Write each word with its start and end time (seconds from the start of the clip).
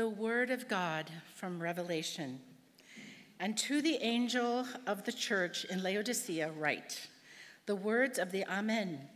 The 0.00 0.08
word 0.08 0.50
of 0.50 0.66
God 0.66 1.10
from 1.34 1.62
Revelation. 1.62 2.40
And 3.38 3.54
to 3.58 3.82
the 3.82 3.98
angel 4.00 4.64
of 4.86 5.04
the 5.04 5.12
church 5.12 5.66
in 5.66 5.82
Laodicea, 5.82 6.52
write 6.52 7.08
the 7.66 7.76
words 7.76 8.18
of 8.18 8.32
the 8.32 8.46
Amen, 8.46 9.10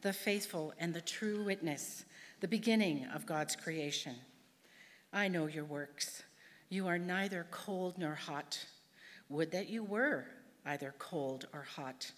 the 0.00 0.14
faithful 0.14 0.72
and 0.78 0.94
the 0.94 1.02
true 1.02 1.44
witness, 1.44 2.06
the 2.40 2.48
beginning 2.48 3.06
of 3.14 3.26
God's 3.26 3.54
creation. 3.54 4.14
I 5.12 5.28
know 5.28 5.46
your 5.46 5.66
works. 5.66 6.22
You 6.70 6.86
are 6.86 6.98
neither 6.98 7.46
cold 7.50 7.98
nor 7.98 8.14
hot. 8.14 8.64
Would 9.28 9.50
that 9.50 9.68
you 9.68 9.84
were 9.84 10.24
either 10.64 10.94
cold 10.98 11.48
or 11.52 11.64
hot. 11.64 12.10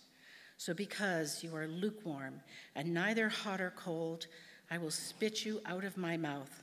So, 0.59 0.73
because 0.73 1.43
you 1.43 1.57
are 1.57 1.67
lukewarm 1.67 2.35
and 2.77 2.95
neither 2.95 3.29
hot 3.29 3.61
or 3.61 3.73
cold, 3.75 4.29
I 4.71 4.79
will 4.79 4.93
spit 4.93 5.45
you 5.45 5.61
out 5.67 5.83
of 5.83 5.97
my 5.97 6.17
mouth. 6.17 6.63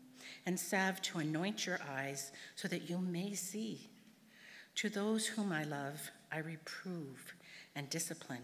and 0.45 0.59
salve 0.59 1.01
to 1.01 1.19
anoint 1.19 1.65
your 1.65 1.79
eyes 1.89 2.31
so 2.55 2.67
that 2.67 2.89
you 2.89 2.97
may 2.97 3.33
see. 3.33 3.89
To 4.75 4.89
those 4.89 5.27
whom 5.27 5.51
I 5.51 5.63
love, 5.63 6.11
I 6.31 6.39
reprove 6.39 7.33
and 7.75 7.89
discipline. 7.89 8.43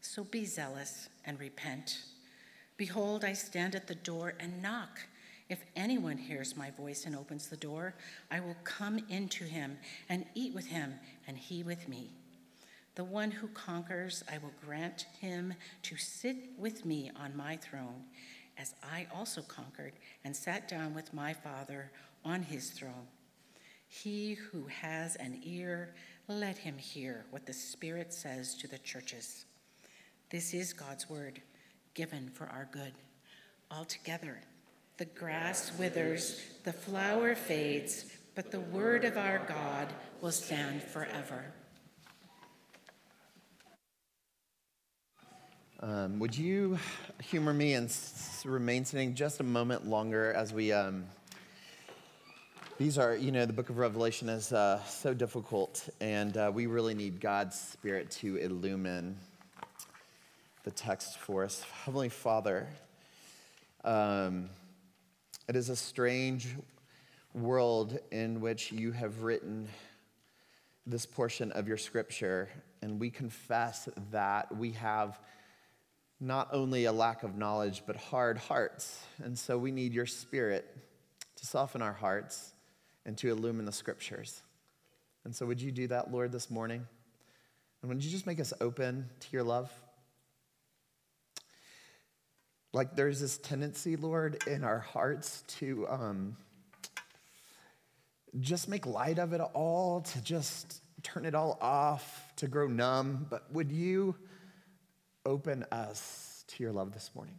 So 0.00 0.24
be 0.24 0.44
zealous 0.44 1.08
and 1.24 1.38
repent. 1.38 2.02
Behold, 2.76 3.24
I 3.24 3.32
stand 3.32 3.74
at 3.74 3.86
the 3.86 3.94
door 3.94 4.34
and 4.40 4.62
knock. 4.62 5.00
If 5.48 5.60
anyone 5.74 6.18
hears 6.18 6.56
my 6.56 6.70
voice 6.70 7.06
and 7.06 7.16
opens 7.16 7.48
the 7.48 7.56
door, 7.56 7.94
I 8.30 8.40
will 8.40 8.56
come 8.64 9.00
into 9.08 9.44
him 9.44 9.78
and 10.08 10.26
eat 10.34 10.54
with 10.54 10.66
him, 10.66 10.94
and 11.26 11.36
he 11.36 11.62
with 11.62 11.88
me. 11.88 12.10
The 12.94 13.04
one 13.04 13.30
who 13.30 13.48
conquers, 13.48 14.22
I 14.30 14.38
will 14.38 14.52
grant 14.64 15.06
him 15.20 15.54
to 15.84 15.96
sit 15.96 16.36
with 16.58 16.84
me 16.84 17.10
on 17.16 17.36
my 17.36 17.56
throne, 17.56 18.04
as 18.58 18.74
I 18.82 19.06
also 19.14 19.42
conquered 19.42 19.92
and 20.24 20.34
sat 20.34 20.68
down 20.68 20.94
with 20.94 21.14
my 21.14 21.32
Father 21.32 21.90
on 22.24 22.42
his 22.42 22.70
throne. 22.70 23.06
He 23.86 24.34
who 24.34 24.66
has 24.66 25.16
an 25.16 25.40
ear, 25.44 25.94
let 26.26 26.58
him 26.58 26.76
hear 26.76 27.24
what 27.30 27.46
the 27.46 27.52
Spirit 27.52 28.12
says 28.12 28.54
to 28.56 28.68
the 28.68 28.78
churches. 28.78 29.46
This 30.30 30.52
is 30.52 30.72
God's 30.72 31.08
word, 31.08 31.40
given 31.94 32.28
for 32.28 32.46
our 32.46 32.68
good. 32.70 32.92
Altogether, 33.70 34.38
the 34.98 35.06
grass 35.06 35.72
withers, 35.78 36.42
the 36.64 36.72
flower 36.72 37.34
fades, 37.34 38.06
but 38.34 38.50
the 38.50 38.60
word 38.60 39.04
of 39.04 39.16
our 39.16 39.38
God 39.48 39.88
will 40.20 40.32
stand 40.32 40.82
forever. 40.82 41.46
Um, 45.80 46.18
would 46.18 46.36
you 46.36 46.76
humor 47.22 47.54
me 47.54 47.74
and 47.74 47.88
remain 48.44 48.84
sitting 48.84 49.14
just 49.14 49.38
a 49.38 49.44
moment 49.44 49.86
longer 49.86 50.32
as 50.32 50.52
we? 50.52 50.72
Um, 50.72 51.04
these 52.78 52.98
are, 52.98 53.14
you 53.14 53.30
know, 53.30 53.46
the 53.46 53.52
book 53.52 53.70
of 53.70 53.78
Revelation 53.78 54.28
is 54.28 54.52
uh, 54.52 54.82
so 54.82 55.14
difficult, 55.14 55.88
and 56.00 56.36
uh, 56.36 56.50
we 56.52 56.66
really 56.66 56.94
need 56.94 57.20
God's 57.20 57.56
Spirit 57.56 58.10
to 58.22 58.38
illumine 58.38 59.14
the 60.64 60.72
text 60.72 61.16
for 61.18 61.44
us. 61.44 61.64
Heavenly 61.84 62.08
Father, 62.08 62.66
um, 63.84 64.50
it 65.48 65.54
is 65.54 65.68
a 65.68 65.76
strange 65.76 66.56
world 67.34 68.00
in 68.10 68.40
which 68.40 68.72
you 68.72 68.90
have 68.90 69.22
written 69.22 69.68
this 70.88 71.06
portion 71.06 71.52
of 71.52 71.68
your 71.68 71.76
scripture, 71.76 72.48
and 72.82 72.98
we 72.98 73.10
confess 73.10 73.88
that 74.10 74.56
we 74.56 74.72
have 74.72 75.20
not 76.20 76.48
only 76.52 76.84
a 76.84 76.92
lack 76.92 77.22
of 77.22 77.36
knowledge, 77.36 77.82
but 77.86 77.96
hard 77.96 78.38
hearts. 78.38 79.00
And 79.22 79.38
so 79.38 79.56
we 79.56 79.70
need 79.70 79.92
your 79.92 80.06
spirit 80.06 80.66
to 81.36 81.46
soften 81.46 81.82
our 81.82 81.92
hearts 81.92 82.52
and 83.06 83.16
to 83.18 83.30
illumine 83.30 83.64
the 83.64 83.72
scriptures. 83.72 84.42
And 85.24 85.34
so, 85.34 85.46
would 85.46 85.60
you 85.60 85.70
do 85.70 85.86
that, 85.88 86.10
Lord, 86.10 86.32
this 86.32 86.50
morning? 86.50 86.86
And 87.82 87.88
would 87.88 88.04
you 88.04 88.10
just 88.10 88.26
make 88.26 88.40
us 88.40 88.52
open 88.60 89.08
to 89.20 89.26
your 89.30 89.42
love? 89.42 89.70
Like 92.72 92.96
there's 92.96 93.20
this 93.20 93.38
tendency, 93.38 93.96
Lord, 93.96 94.42
in 94.46 94.62
our 94.62 94.80
hearts 94.80 95.42
to 95.58 95.86
um, 95.88 96.36
just 98.40 98.68
make 98.68 98.84
light 98.84 99.18
of 99.18 99.32
it 99.32 99.40
all, 99.40 100.02
to 100.02 100.22
just 100.22 100.82
turn 101.02 101.24
it 101.24 101.34
all 101.34 101.56
off, 101.60 102.32
to 102.36 102.48
grow 102.48 102.66
numb. 102.66 103.26
But 103.30 103.50
would 103.52 103.72
you? 103.72 104.16
Open 105.28 105.62
us 105.70 106.42
to 106.48 106.62
your 106.62 106.72
love 106.72 106.90
this 106.92 107.10
morning. 107.14 107.38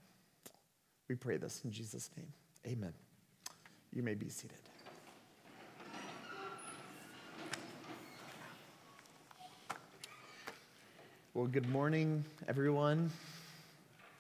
We 1.08 1.16
pray 1.16 1.38
this 1.38 1.62
in 1.66 1.72
Jesus' 1.72 2.12
name. 2.16 2.32
Amen. 2.68 2.94
You 3.92 4.04
may 4.04 4.14
be 4.14 4.30
seated. 4.30 4.60
Well, 11.34 11.48
good 11.48 11.68
morning, 11.70 12.24
everyone. 12.48 13.10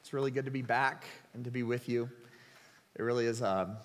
It's 0.01 0.13
really 0.13 0.31
good 0.31 0.45
to 0.45 0.51
be 0.51 0.63
back 0.63 1.05
and 1.35 1.45
to 1.45 1.51
be 1.51 1.61
with 1.61 1.87
you. 1.87 2.09
It 2.95 3.03
really 3.03 3.27
is 3.27 3.41
a, 3.41 3.49
um, 3.49 3.77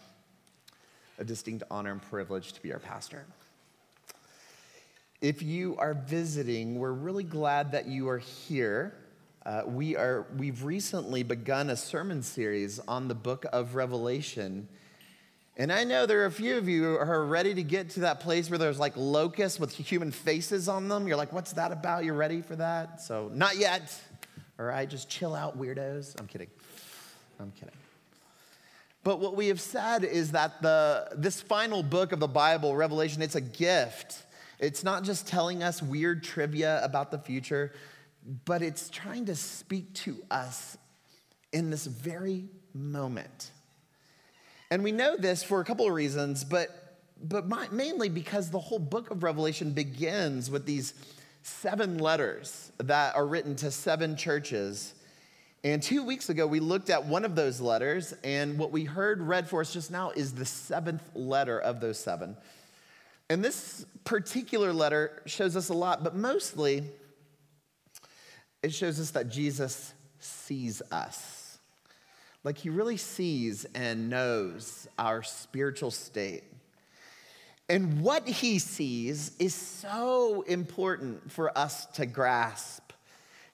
a 1.18 1.24
distinct 1.24 1.62
honor 1.70 1.92
and 1.92 2.00
privilege 2.00 2.54
to 2.54 2.62
be 2.62 2.72
our 2.72 2.78
pastor. 2.78 3.26
If 5.20 5.42
you 5.42 5.76
are 5.76 5.92
visiting, 5.92 6.78
we're 6.78 6.92
really 6.92 7.24
glad 7.24 7.72
that 7.72 7.86
you 7.86 8.08
are 8.08 8.18
here. 8.18 8.94
Uh, 9.46 9.60
we 9.66 9.94
are, 9.94 10.26
we've 10.38 10.64
recently 10.64 11.22
begun 11.22 11.68
a 11.68 11.76
sermon 11.76 12.22
series 12.22 12.80
on 12.88 13.08
the 13.08 13.14
book 13.14 13.44
of 13.52 13.74
Revelation. 13.74 14.66
And 15.58 15.70
I 15.70 15.84
know 15.84 16.06
there 16.06 16.22
are 16.22 16.26
a 16.26 16.30
few 16.30 16.56
of 16.56 16.66
you 16.66 16.82
who 16.82 16.96
are 16.96 17.26
ready 17.26 17.52
to 17.52 17.62
get 17.62 17.90
to 17.90 18.00
that 18.00 18.20
place 18.20 18.48
where 18.48 18.58
there's 18.58 18.78
like 18.78 18.94
locusts 18.96 19.60
with 19.60 19.70
human 19.74 20.12
faces 20.12 20.66
on 20.66 20.88
them. 20.88 21.06
You're 21.06 21.18
like, 21.18 21.30
what's 21.30 21.52
that 21.52 21.72
about? 21.72 22.04
You're 22.04 22.14
ready 22.14 22.40
for 22.40 22.56
that? 22.56 23.02
So, 23.02 23.30
not 23.34 23.58
yet. 23.58 23.94
All 24.58 24.64
right, 24.64 24.88
just 24.88 25.10
chill 25.10 25.34
out, 25.34 25.58
weirdos. 25.60 26.18
I'm 26.18 26.26
kidding. 26.26 26.48
I'm 27.38 27.50
kidding. 27.50 27.74
But 29.02 29.20
what 29.20 29.36
we 29.36 29.48
have 29.48 29.60
said 29.60 30.04
is 30.04 30.32
that 30.32 30.62
the, 30.62 31.08
this 31.16 31.42
final 31.42 31.82
book 31.82 32.12
of 32.12 32.18
the 32.18 32.26
Bible, 32.26 32.74
Revelation, 32.74 33.20
it's 33.20 33.34
a 33.34 33.42
gift. 33.42 34.22
It's 34.58 34.82
not 34.82 35.04
just 35.04 35.26
telling 35.26 35.62
us 35.62 35.82
weird 35.82 36.24
trivia 36.24 36.82
about 36.82 37.10
the 37.10 37.18
future, 37.18 37.72
but 38.44 38.62
it's 38.62 38.88
trying 38.88 39.26
to 39.26 39.34
speak 39.34 39.92
to 39.94 40.16
us 40.30 40.78
in 41.52 41.70
this 41.70 41.86
very 41.86 42.48
moment. 42.72 43.50
And 44.70 44.82
we 44.82 44.92
know 44.92 45.16
this 45.16 45.42
for 45.42 45.60
a 45.60 45.64
couple 45.64 45.86
of 45.86 45.92
reasons, 45.92 46.42
but, 46.42 46.98
but 47.22 47.46
mainly 47.72 48.08
because 48.08 48.50
the 48.50 48.58
whole 48.58 48.78
book 48.78 49.10
of 49.10 49.22
Revelation 49.22 49.72
begins 49.72 50.50
with 50.50 50.66
these 50.66 50.94
seven 51.42 51.98
letters 51.98 52.72
that 52.78 53.14
are 53.14 53.26
written 53.26 53.54
to 53.56 53.70
seven 53.70 54.16
churches. 54.16 54.94
And 55.62 55.82
two 55.82 56.04
weeks 56.04 56.28
ago, 56.30 56.46
we 56.46 56.60
looked 56.60 56.90
at 56.90 57.04
one 57.04 57.24
of 57.24 57.36
those 57.36 57.60
letters, 57.60 58.14
and 58.24 58.58
what 58.58 58.72
we 58.72 58.84
heard 58.84 59.20
read 59.20 59.48
for 59.48 59.60
us 59.60 59.72
just 59.72 59.90
now 59.90 60.10
is 60.10 60.32
the 60.32 60.44
seventh 60.44 61.02
letter 61.14 61.58
of 61.58 61.80
those 61.80 61.98
seven. 61.98 62.36
And 63.30 63.44
this 63.44 63.86
particular 64.04 64.72
letter 64.72 65.22
shows 65.26 65.56
us 65.56 65.68
a 65.68 65.74
lot, 65.74 66.02
but 66.02 66.14
mostly 66.14 66.84
it 68.64 68.72
shows 68.72 68.98
us 68.98 69.10
that 69.10 69.28
Jesus 69.28 69.92
sees 70.18 70.80
us. 70.90 71.58
Like 72.44 72.56
he 72.56 72.70
really 72.70 72.96
sees 72.96 73.66
and 73.74 74.08
knows 74.08 74.88
our 74.98 75.22
spiritual 75.22 75.90
state. 75.90 76.44
And 77.68 78.00
what 78.00 78.26
he 78.26 78.58
sees 78.58 79.32
is 79.38 79.54
so 79.54 80.42
important 80.42 81.30
for 81.30 81.56
us 81.56 81.84
to 81.94 82.06
grasp. 82.06 82.92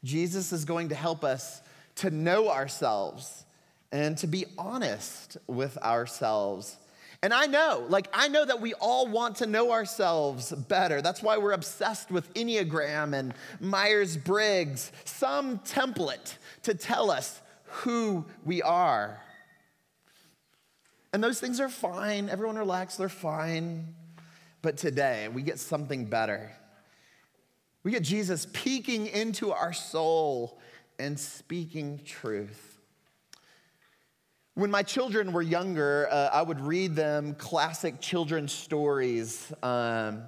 Jesus 0.05 0.53
is 0.53 0.65
going 0.65 0.91
to 0.91 0.95
help 0.95 1.25
us 1.25 1.61
to 1.97 2.11
know 2.11 2.49
ourselves 2.49 3.45
and 3.91 4.17
to 4.19 4.29
be 4.29 4.47
honest 4.57 5.39
with 5.49 5.77
ourselves 5.79 6.77
and 7.23 7.35
I 7.35 7.47
know, 7.47 7.85
like, 7.89 8.09
I 8.15 8.29
know 8.29 8.47
that 8.47 8.61
we 8.61 8.73
all 8.75 9.07
want 9.07 9.37
to 9.37 9.47
know 9.47 9.73
ourselves 9.73 10.53
better. 10.53 11.03
That's 11.03 11.23
why 11.23 11.37
we're 11.37 11.53
obsessed 11.53 12.11
with 12.11 12.33
Enneagram 12.33 13.13
and 13.13 13.35
Myers 13.61 14.17
Briggs, 14.17 14.91
some 15.05 15.59
template 15.59 16.37
to 16.63 16.73
tell 16.73 17.11
us 17.11 17.43
who 17.65 18.25
we 18.45 18.63
are. 18.63 19.21
And 21.13 21.23
those 21.23 21.41
things 21.41 21.61
are 21.61 21.69
fine. 21.69 22.31
Everyone 22.31 22.57
relax, 22.57 22.97
they're 22.97 23.09
fine. 23.09 23.95
But 24.63 24.77
today, 24.77 25.29
we 25.29 25.43
get 25.43 25.59
something 25.59 26.07
better. 26.07 26.51
We 27.83 27.91
get 27.91 28.03
Jesus 28.03 28.47
peeking 28.53 29.07
into 29.07 29.53
our 29.53 29.73
soul 29.73 30.59
and 30.99 31.19
speaking 31.19 32.01
truth. 32.05 32.70
When 34.55 34.71
my 34.71 34.83
children 34.83 35.33
were 35.33 35.43
younger, 35.43 36.09
uh, 36.11 36.31
I 36.33 36.43
would 36.43 36.61
read 36.61 36.97
them 36.97 37.35
classic 37.37 38.01
children's 38.01 38.53
stories. 38.53 39.53
Um, 39.63 40.25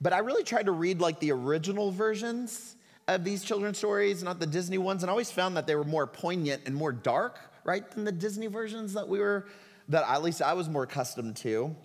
but 0.00 0.14
I 0.14 0.18
really 0.18 0.44
tried 0.44 0.66
to 0.66 0.72
read 0.72 1.00
like 1.00 1.20
the 1.20 1.30
original 1.32 1.90
versions 1.90 2.76
of 3.06 3.22
these 3.22 3.44
children's 3.44 3.76
stories, 3.76 4.22
not 4.22 4.40
the 4.40 4.46
Disney 4.46 4.78
ones, 4.78 5.02
and 5.02 5.10
I 5.10 5.12
always 5.12 5.30
found 5.30 5.58
that 5.58 5.66
they 5.66 5.74
were 5.74 5.84
more 5.84 6.06
poignant 6.06 6.62
and 6.64 6.74
more 6.74 6.90
dark, 6.90 7.38
right, 7.64 7.88
than 7.90 8.04
the 8.04 8.12
Disney 8.12 8.46
versions 8.46 8.94
that 8.94 9.06
we 9.06 9.18
were, 9.18 9.46
that 9.88 10.08
at 10.08 10.22
least 10.22 10.40
I 10.40 10.54
was 10.54 10.68
more 10.70 10.84
accustomed 10.84 11.36
to. 11.36 11.76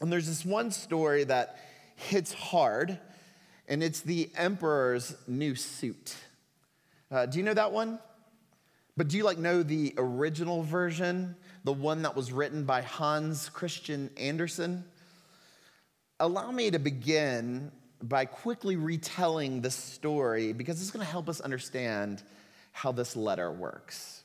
And 0.00 0.12
there's 0.12 0.26
this 0.26 0.44
one 0.44 0.72
story 0.72 1.22
that 1.24 1.56
hits 1.94 2.32
hard, 2.32 2.98
and 3.68 3.82
it's 3.82 4.00
the 4.00 4.28
emperor's 4.36 5.14
new 5.28 5.54
suit. 5.54 6.16
Uh, 7.10 7.26
do 7.26 7.38
you 7.38 7.44
know 7.44 7.54
that 7.54 7.70
one? 7.70 8.00
But 8.96 9.08
do 9.08 9.16
you 9.16 9.24
like 9.24 9.38
know 9.38 9.62
the 9.62 9.94
original 9.96 10.62
version, 10.62 11.34
the 11.64 11.72
one 11.72 12.02
that 12.02 12.14
was 12.14 12.30
written 12.30 12.64
by 12.64 12.82
Hans 12.82 13.48
Christian 13.48 14.10
Andersen? 14.16 14.84
Allow 16.20 16.50
me 16.50 16.70
to 16.70 16.78
begin 16.78 17.72
by 18.02 18.26
quickly 18.26 18.76
retelling 18.76 19.60
this 19.60 19.74
story 19.74 20.52
because 20.52 20.80
it's 20.80 20.90
going 20.90 21.04
to 21.04 21.10
help 21.10 21.28
us 21.28 21.40
understand 21.40 22.22
how 22.72 22.92
this 22.92 23.16
letter 23.16 23.50
works. 23.50 24.22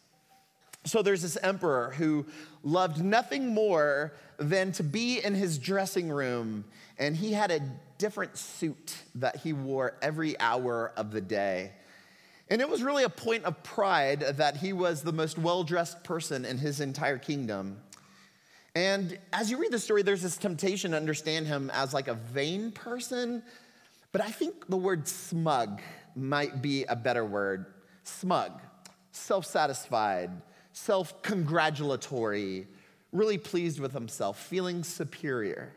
So 0.83 1.01
there's 1.01 1.21
this 1.21 1.37
emperor 1.43 1.93
who 1.97 2.25
loved 2.63 3.03
nothing 3.03 3.53
more 3.53 4.13
than 4.37 4.71
to 4.73 4.83
be 4.83 5.19
in 5.23 5.35
his 5.35 5.57
dressing 5.57 6.09
room, 6.09 6.65
and 6.97 7.15
he 7.15 7.33
had 7.33 7.51
a 7.51 7.59
different 7.97 8.37
suit 8.37 8.95
that 9.15 9.37
he 9.37 9.53
wore 9.53 9.97
every 10.01 10.39
hour 10.39 10.93
of 10.95 11.11
the 11.11 11.21
day. 11.21 11.71
And 12.49 12.61
it 12.61 12.69
was 12.69 12.81
really 12.81 13.03
a 13.03 13.09
point 13.09 13.43
of 13.43 13.61
pride 13.63 14.21
that 14.21 14.57
he 14.57 14.71
was 14.73 15.01
the 15.01 15.11
most 15.11 15.37
well 15.37 15.63
dressed 15.63 16.03
person 16.03 16.45
in 16.45 16.57
his 16.57 16.79
entire 16.79 17.17
kingdom. 17.17 17.77
And 18.75 19.17
as 19.33 19.49
you 19.49 19.57
read 19.57 19.71
the 19.71 19.79
story, 19.79 20.03
there's 20.03 20.21
this 20.21 20.37
temptation 20.37 20.91
to 20.91 20.97
understand 20.97 21.47
him 21.47 21.71
as 21.73 21.93
like 21.93 22.07
a 22.07 22.13
vain 22.13 22.71
person, 22.71 23.41
but 24.11 24.21
I 24.21 24.29
think 24.29 24.67
the 24.67 24.77
word 24.77 25.07
smug 25.07 25.81
might 26.15 26.61
be 26.61 26.83
a 26.83 26.95
better 26.95 27.25
word. 27.25 27.65
Smug, 28.03 28.61
self 29.11 29.45
satisfied, 29.45 30.29
self 30.73 31.21
congratulatory, 31.23 32.67
really 33.11 33.37
pleased 33.37 33.79
with 33.79 33.93
himself, 33.93 34.39
feeling 34.39 34.83
superior. 34.83 35.73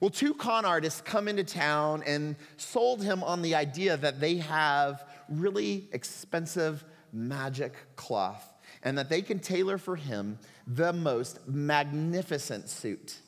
Well, 0.00 0.10
two 0.10 0.32
con 0.32 0.64
artists 0.64 1.02
come 1.02 1.28
into 1.28 1.44
town 1.44 2.02
and 2.06 2.34
sold 2.56 3.02
him 3.02 3.22
on 3.22 3.42
the 3.42 3.54
idea 3.54 3.98
that 3.98 4.20
they 4.20 4.38
have 4.38 5.04
really 5.30 5.88
expensive 5.92 6.84
magic 7.12 7.74
cloth 7.96 8.46
and 8.82 8.98
that 8.98 9.08
they 9.08 9.22
can 9.22 9.38
tailor 9.38 9.78
for 9.78 9.96
him 9.96 10.38
the 10.66 10.92
most 10.92 11.46
magnificent 11.48 12.68
suit. 12.68 13.18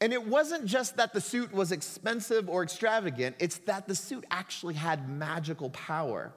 And 0.00 0.12
it 0.12 0.26
wasn't 0.26 0.66
just 0.66 0.96
that 0.96 1.12
the 1.12 1.20
suit 1.20 1.52
was 1.52 1.70
expensive 1.70 2.48
or 2.48 2.62
extravagant, 2.62 3.36
it's 3.38 3.58
that 3.58 3.86
the 3.86 3.94
suit 3.94 4.24
actually 4.30 4.74
had 4.74 5.08
magical 5.08 5.70
power. 5.70 6.32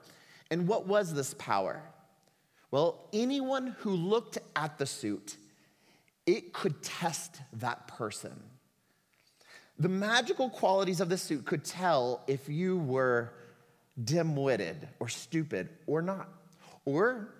And 0.52 0.68
what 0.68 0.86
was 0.86 1.14
this 1.14 1.34
power? 1.34 1.82
Well, 2.70 3.10
anyone 3.14 3.76
who 3.80 3.92
looked 3.92 4.38
at 4.56 4.78
the 4.78 4.86
suit, 4.86 5.38
it 6.28 6.54
could 6.54 6.84
test 6.84 7.42
that 7.54 7.88
person. 7.88 8.44
The 9.80 9.90
magical 9.90 10.50
qualities 10.50 11.02
of 11.02 11.10
the 11.10 11.18
suit 11.18 11.46
could 11.46 11.66
tell 11.66 12.24
if 12.28 12.48
you 12.48 12.78
were 12.78 13.34
dim 14.04 14.36
witted 14.36 14.88
or 15.00 15.08
stupid 15.08 15.70
or 15.88 16.02
not, 16.02 16.30
or 16.86 17.34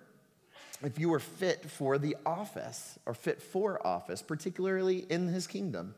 if 0.82 0.98
you 0.98 1.08
were 1.08 1.20
fit 1.20 1.70
for 1.70 1.98
the 1.98 2.16
office 2.24 2.98
or 3.06 3.14
fit 3.14 3.40
for 3.42 3.84
office, 3.86 4.22
particularly 4.22 5.06
in 5.10 5.28
his 5.28 5.46
kingdom. 5.46 5.94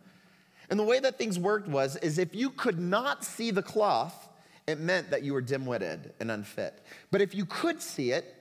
And 0.71 0.79
the 0.79 0.85
way 0.85 1.01
that 1.01 1.19
things 1.19 1.39
worked 1.39 1.69
was 1.69 1.97
is 1.97 2.19
if 2.19 2.35
you 2.35 2.51
could 2.51 2.79
not 2.79 3.25
see 3.25 3.51
the 3.51 3.63
cloth, 3.63 4.29
it 4.67 4.79
meant 4.79 5.11
that 5.11 5.23
you 5.23 5.33
were 5.33 5.41
dim-witted 5.41 6.13
and 6.21 6.31
unfit. 6.31 6.83
But 7.11 7.23
if 7.23 7.35
you 7.35 7.47
could 7.47 7.81
see 7.81 8.13
it, 8.13 8.35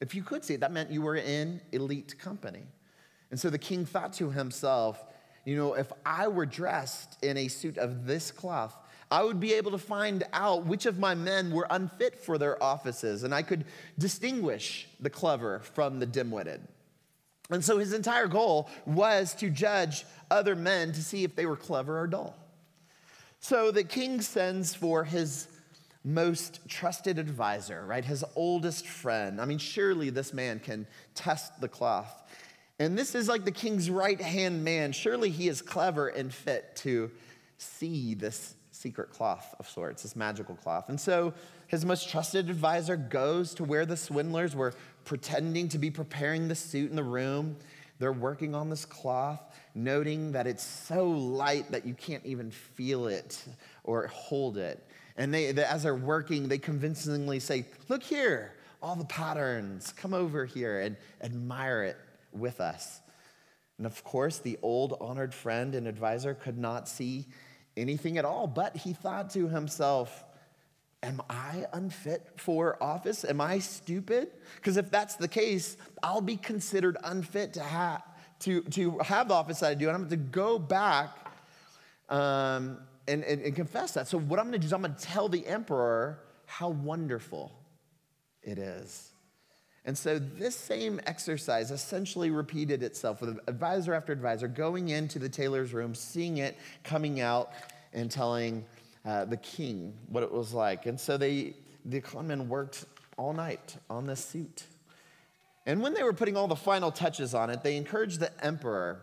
if 0.00 0.14
you 0.14 0.22
could 0.22 0.44
see 0.44 0.54
it, 0.54 0.60
that 0.60 0.72
meant 0.72 0.90
you 0.90 1.02
were 1.02 1.16
in 1.16 1.60
elite 1.72 2.18
company. 2.18 2.64
And 3.30 3.38
so 3.38 3.50
the 3.50 3.58
king 3.58 3.86
thought 3.86 4.12
to 4.14 4.30
himself, 4.30 5.04
you 5.44 5.56
know, 5.56 5.74
if 5.74 5.92
I 6.04 6.26
were 6.28 6.46
dressed 6.46 7.22
in 7.22 7.36
a 7.36 7.48
suit 7.48 7.78
of 7.78 8.06
this 8.06 8.32
cloth, 8.32 8.76
I 9.10 9.24
would 9.24 9.40
be 9.40 9.54
able 9.54 9.72
to 9.72 9.78
find 9.78 10.24
out 10.32 10.66
which 10.66 10.86
of 10.86 10.98
my 10.98 11.14
men 11.14 11.50
were 11.50 11.66
unfit 11.68 12.18
for 12.18 12.38
their 12.38 12.62
offices, 12.62 13.24
and 13.24 13.34
I 13.34 13.42
could 13.42 13.64
distinguish 13.98 14.86
the 15.00 15.10
clever 15.10 15.60
from 15.60 15.98
the 15.98 16.06
dim 16.06 16.30
witted. 16.30 16.60
And 17.50 17.64
so 17.64 17.78
his 17.78 17.92
entire 17.92 18.28
goal 18.28 18.70
was 18.86 19.34
to 19.34 19.50
judge 19.50 20.04
other 20.30 20.54
men 20.54 20.92
to 20.92 21.02
see 21.02 21.24
if 21.24 21.34
they 21.34 21.46
were 21.46 21.56
clever 21.56 21.98
or 22.00 22.06
dull. 22.06 22.36
So 23.40 23.72
the 23.72 23.82
king 23.82 24.20
sends 24.20 24.74
for 24.74 25.02
his 25.02 25.48
most 26.04 26.60
trusted 26.68 27.18
advisor, 27.18 27.84
right? 27.84 28.04
His 28.04 28.24
oldest 28.36 28.86
friend. 28.86 29.40
I 29.40 29.44
mean, 29.44 29.58
surely 29.58 30.10
this 30.10 30.32
man 30.32 30.60
can 30.60 30.86
test 31.14 31.60
the 31.60 31.68
cloth. 31.68 32.22
And 32.78 32.96
this 32.96 33.14
is 33.14 33.28
like 33.28 33.44
the 33.44 33.50
king's 33.50 33.90
right 33.90 34.20
hand 34.20 34.62
man. 34.64 34.92
Surely 34.92 35.30
he 35.30 35.48
is 35.48 35.60
clever 35.60 36.08
and 36.08 36.32
fit 36.32 36.76
to 36.76 37.10
see 37.58 38.14
this 38.14 38.54
secret 38.80 39.10
cloth 39.10 39.54
of 39.58 39.68
sorts, 39.68 40.02
this 40.02 40.16
magical 40.16 40.54
cloth. 40.54 40.88
And 40.88 40.98
so 40.98 41.34
his 41.66 41.84
most 41.84 42.08
trusted 42.08 42.48
advisor 42.48 42.96
goes 42.96 43.54
to 43.54 43.64
where 43.64 43.84
the 43.84 43.96
swindlers 43.96 44.56
were 44.56 44.72
pretending 45.04 45.68
to 45.68 45.78
be 45.78 45.90
preparing 45.90 46.48
the 46.48 46.54
suit 46.54 46.88
in 46.88 46.96
the 46.96 47.02
room. 47.02 47.56
They're 47.98 48.12
working 48.12 48.54
on 48.54 48.70
this 48.70 48.86
cloth, 48.86 49.40
noting 49.74 50.32
that 50.32 50.46
it's 50.46 50.64
so 50.64 51.10
light 51.10 51.70
that 51.70 51.84
you 51.84 51.92
can't 51.92 52.24
even 52.24 52.50
feel 52.50 53.06
it 53.06 53.44
or 53.84 54.06
hold 54.06 54.56
it. 54.56 54.82
And 55.18 55.34
they, 55.34 55.48
as 55.48 55.82
they're 55.82 55.94
working, 55.94 56.48
they 56.48 56.56
convincingly 56.56 57.40
say, 57.40 57.66
Look 57.90 58.02
here, 58.02 58.54
all 58.82 58.96
the 58.96 59.04
patterns, 59.04 59.92
come 59.92 60.14
over 60.14 60.46
here 60.46 60.80
and 60.80 60.96
admire 61.20 61.84
it 61.84 61.98
with 62.32 62.60
us. 62.60 63.02
And 63.76 63.86
of 63.86 64.02
course, 64.04 64.38
the 64.38 64.58
old 64.62 64.96
honored 65.00 65.34
friend 65.34 65.74
and 65.74 65.86
advisor 65.86 66.32
could 66.32 66.56
not 66.56 66.88
see 66.88 67.26
anything 67.76 68.18
at 68.18 68.24
all, 68.24 68.46
but 68.46 68.76
he 68.76 68.92
thought 68.92 69.30
to 69.30 69.48
himself, 69.48 70.24
Am 71.02 71.22
I 71.30 71.64
unfit 71.72 72.28
for 72.36 72.76
office? 72.82 73.24
Am 73.24 73.40
I 73.40 73.58
stupid? 73.58 74.28
Because 74.56 74.76
if 74.76 74.90
that's 74.90 75.16
the 75.16 75.28
case, 75.28 75.78
I'll 76.02 76.20
be 76.20 76.36
considered 76.36 76.98
unfit 77.02 77.54
to 77.54 77.62
have, 77.62 78.02
to, 78.40 78.60
to 78.62 78.98
have 78.98 79.28
the 79.28 79.34
office 79.34 79.60
that 79.60 79.70
I 79.70 79.74
do, 79.74 79.88
and 79.88 79.96
I'm 79.96 80.08
going 80.08 80.10
to 80.10 80.16
go 80.16 80.58
back 80.58 81.16
um, 82.10 82.80
and, 83.08 83.24
and, 83.24 83.40
and 83.40 83.56
confess 83.56 83.92
that. 83.92 84.08
So, 84.08 84.18
what 84.18 84.38
I'm 84.38 84.46
going 84.46 84.52
to 84.52 84.58
do 84.58 84.66
is 84.66 84.74
I'm 84.74 84.82
going 84.82 84.94
to 84.94 85.00
tell 85.00 85.30
the 85.30 85.46
emperor 85.46 86.18
how 86.44 86.68
wonderful 86.68 87.52
it 88.42 88.58
is. 88.58 89.09
And 89.90 89.98
so, 89.98 90.20
this 90.20 90.54
same 90.54 91.00
exercise 91.04 91.72
essentially 91.72 92.30
repeated 92.30 92.84
itself 92.84 93.20
with 93.20 93.40
advisor 93.48 93.92
after 93.92 94.12
advisor 94.12 94.46
going 94.46 94.90
into 94.90 95.18
the 95.18 95.28
tailor's 95.28 95.72
room, 95.72 95.96
seeing 95.96 96.36
it, 96.36 96.56
coming 96.84 97.20
out, 97.20 97.50
and 97.92 98.08
telling 98.08 98.64
uh, 99.04 99.24
the 99.24 99.38
king 99.38 99.92
what 100.06 100.22
it 100.22 100.30
was 100.30 100.54
like. 100.54 100.86
And 100.86 101.00
so 101.00 101.16
they, 101.16 101.54
the 101.84 102.00
conmen 102.00 102.46
worked 102.46 102.84
all 103.16 103.32
night 103.32 103.78
on 103.90 104.06
this 104.06 104.24
suit. 104.24 104.62
And 105.66 105.82
when 105.82 105.92
they 105.92 106.04
were 106.04 106.12
putting 106.12 106.36
all 106.36 106.46
the 106.46 106.54
final 106.54 106.92
touches 106.92 107.34
on 107.34 107.50
it, 107.50 107.64
they 107.64 107.76
encouraged 107.76 108.20
the 108.20 108.30
emperor 108.46 109.00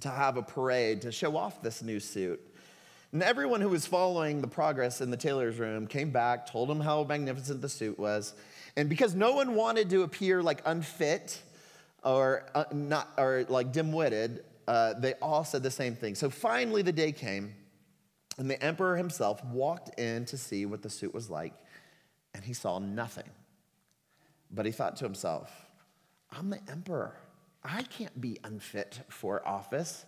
to 0.00 0.08
have 0.08 0.36
a 0.36 0.42
parade 0.42 1.02
to 1.02 1.12
show 1.12 1.36
off 1.36 1.62
this 1.62 1.84
new 1.84 2.00
suit. 2.00 2.40
And 3.12 3.22
everyone 3.22 3.60
who 3.60 3.68
was 3.68 3.86
following 3.86 4.40
the 4.40 4.46
progress 4.46 5.00
in 5.00 5.10
the 5.10 5.16
tailor's 5.16 5.58
room 5.58 5.86
came 5.86 6.10
back, 6.10 6.46
told 6.46 6.70
him 6.70 6.80
how 6.80 7.02
magnificent 7.02 7.60
the 7.60 7.68
suit 7.68 7.98
was. 7.98 8.34
And 8.76 8.88
because 8.88 9.14
no 9.14 9.34
one 9.34 9.54
wanted 9.54 9.90
to 9.90 10.02
appear 10.02 10.42
like 10.42 10.62
unfit 10.64 11.42
or 12.04 12.44
uh, 12.54 12.64
not 12.72 13.10
or 13.18 13.44
like 13.48 13.72
dim-witted, 13.72 14.44
uh, 14.68 14.94
they 14.94 15.14
all 15.14 15.42
said 15.42 15.64
the 15.64 15.70
same 15.70 15.96
thing. 15.96 16.14
So 16.14 16.30
finally, 16.30 16.82
the 16.82 16.92
day 16.92 17.10
came 17.10 17.54
and 18.38 18.48
the 18.48 18.62
emperor 18.62 18.96
himself 18.96 19.44
walked 19.44 19.98
in 19.98 20.24
to 20.26 20.38
see 20.38 20.64
what 20.64 20.82
the 20.82 20.88
suit 20.88 21.12
was 21.12 21.28
like, 21.28 21.52
and 22.32 22.44
he 22.44 22.52
saw 22.52 22.78
nothing. 22.78 23.28
But 24.52 24.66
he 24.66 24.72
thought 24.72 24.96
to 24.96 25.04
himself, 25.04 25.50
I'm 26.30 26.48
the 26.48 26.60
emperor. 26.70 27.16
I 27.64 27.82
can't 27.82 28.18
be 28.20 28.38
unfit 28.44 29.00
for 29.08 29.46
office. 29.46 30.06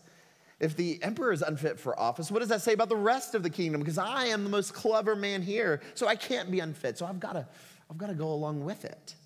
If 0.62 0.76
the 0.76 1.02
emperor 1.02 1.32
is 1.32 1.42
unfit 1.42 1.80
for 1.80 1.98
office, 1.98 2.30
what 2.30 2.38
does 2.38 2.48
that 2.50 2.62
say 2.62 2.72
about 2.72 2.88
the 2.88 2.96
rest 2.96 3.34
of 3.34 3.42
the 3.42 3.50
kingdom? 3.50 3.80
Because 3.80 3.98
I 3.98 4.26
am 4.26 4.44
the 4.44 4.50
most 4.50 4.72
clever 4.72 5.16
man 5.16 5.42
here, 5.42 5.82
so 5.94 6.06
I 6.06 6.14
can't 6.14 6.52
be 6.52 6.60
unfit. 6.60 6.96
So 6.96 7.04
I've 7.04 7.18
got 7.18 7.32
to, 7.32 7.44
I've 7.90 7.98
got 7.98 8.06
to 8.06 8.14
go 8.14 8.28
along 8.28 8.64
with 8.64 8.84
it. 8.84 9.16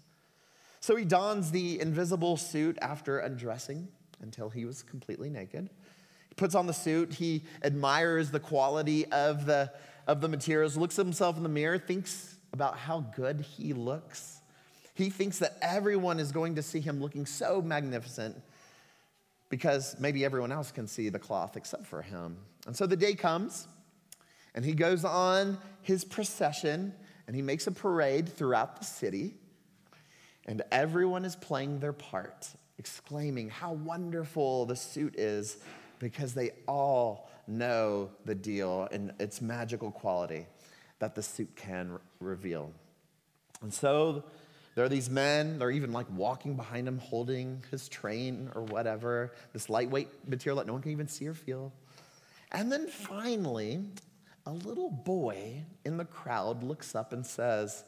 So 0.80 0.96
he 0.96 1.04
dons 1.04 1.50
the 1.50 1.78
invisible 1.78 2.38
suit 2.38 2.78
after 2.80 3.18
undressing 3.18 3.86
until 4.22 4.48
he 4.48 4.64
was 4.64 4.82
completely 4.82 5.28
naked 5.28 5.68
He 6.30 6.34
puts 6.36 6.54
on 6.54 6.66
the 6.66 6.72
suit, 6.72 7.12
he 7.12 7.44
admires 7.62 8.30
the 8.30 8.40
quality 8.40 9.04
of 9.12 9.44
the, 9.44 9.70
of 10.06 10.22
the 10.22 10.28
materials, 10.28 10.78
looks 10.78 10.98
at 10.98 11.04
himself 11.04 11.36
in 11.36 11.42
the 11.42 11.50
mirror, 11.50 11.76
thinks 11.76 12.36
about 12.54 12.78
how 12.78 13.00
good 13.14 13.42
he 13.42 13.74
looks. 13.74 14.40
He 14.94 15.10
thinks 15.10 15.38
that 15.40 15.58
everyone 15.60 16.18
is 16.18 16.32
going 16.32 16.54
to 16.54 16.62
see 16.62 16.80
him 16.80 17.02
looking 17.02 17.26
so 17.26 17.60
magnificent 17.60 18.40
because 19.48 19.96
maybe 19.98 20.24
everyone 20.24 20.52
else 20.52 20.70
can 20.70 20.86
see 20.86 21.08
the 21.08 21.18
cloth 21.18 21.56
except 21.56 21.86
for 21.86 22.02
him. 22.02 22.36
And 22.66 22.76
so 22.76 22.86
the 22.86 22.96
day 22.96 23.14
comes, 23.14 23.68
and 24.54 24.64
he 24.64 24.72
goes 24.72 25.04
on 25.04 25.58
his 25.82 26.04
procession, 26.04 26.92
and 27.26 27.36
he 27.36 27.42
makes 27.42 27.66
a 27.66 27.72
parade 27.72 28.28
throughout 28.28 28.78
the 28.78 28.84
city, 28.84 29.34
and 30.46 30.62
everyone 30.70 31.24
is 31.24 31.36
playing 31.36 31.80
their 31.80 31.92
part, 31.92 32.48
exclaiming 32.78 33.48
how 33.48 33.72
wonderful 33.72 34.66
the 34.66 34.76
suit 34.76 35.18
is 35.18 35.58
because 35.98 36.34
they 36.34 36.50
all 36.66 37.30
know 37.46 38.10
the 38.24 38.34
deal 38.34 38.88
and 38.90 39.12
its 39.18 39.40
magical 39.40 39.90
quality 39.90 40.46
that 40.98 41.14
the 41.14 41.22
suit 41.22 41.54
can 41.56 41.92
re- 41.92 41.98
reveal. 42.20 42.72
And 43.62 43.72
so 43.72 44.24
there 44.76 44.84
are 44.84 44.90
these 44.90 45.08
men, 45.08 45.58
they're 45.58 45.70
even 45.70 45.90
like 45.90 46.06
walking 46.10 46.54
behind 46.54 46.86
him, 46.86 46.98
holding 46.98 47.64
his 47.70 47.88
train 47.88 48.50
or 48.54 48.62
whatever, 48.62 49.32
this 49.54 49.70
lightweight 49.70 50.28
material 50.28 50.58
that 50.58 50.66
no 50.66 50.74
one 50.74 50.82
can 50.82 50.92
even 50.92 51.08
see 51.08 51.26
or 51.26 51.32
feel. 51.32 51.72
And 52.52 52.70
then 52.70 52.86
finally, 52.86 53.80
a 54.44 54.52
little 54.52 54.90
boy 54.90 55.64
in 55.86 55.96
the 55.96 56.04
crowd 56.04 56.62
looks 56.62 56.94
up 56.94 57.14
and 57.14 57.26
says, 57.26 57.84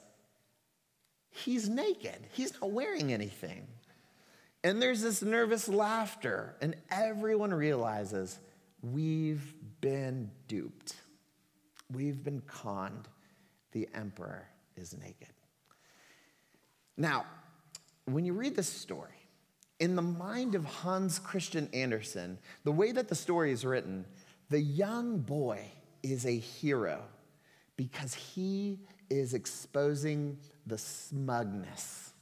He's 1.28 1.68
naked. 1.68 2.26
He's 2.32 2.54
not 2.54 2.70
wearing 2.72 3.12
anything. 3.12 3.66
And 4.64 4.80
there's 4.80 5.02
this 5.02 5.20
nervous 5.20 5.68
laughter, 5.68 6.56
and 6.62 6.74
everyone 6.90 7.52
realizes 7.52 8.40
we've 8.82 9.54
been 9.82 10.30
duped. 10.48 10.94
We've 11.92 12.24
been 12.24 12.40
conned. 12.46 13.08
The 13.72 13.88
emperor 13.94 14.48
is 14.74 14.96
naked. 14.96 15.28
Now, 16.98 17.24
when 18.06 18.24
you 18.24 18.32
read 18.32 18.56
this 18.56 18.68
story, 18.68 19.12
in 19.78 19.94
the 19.94 20.02
mind 20.02 20.56
of 20.56 20.64
Hans 20.64 21.20
Christian 21.20 21.70
Andersen, 21.72 22.38
the 22.64 22.72
way 22.72 22.90
that 22.90 23.08
the 23.08 23.14
story 23.14 23.52
is 23.52 23.64
written, 23.64 24.04
the 24.50 24.60
young 24.60 25.18
boy 25.18 25.70
is 26.02 26.26
a 26.26 26.36
hero 26.36 27.02
because 27.76 28.14
he 28.14 28.80
is 29.08 29.32
exposing 29.32 30.36
the 30.66 30.76
smugness 30.76 32.12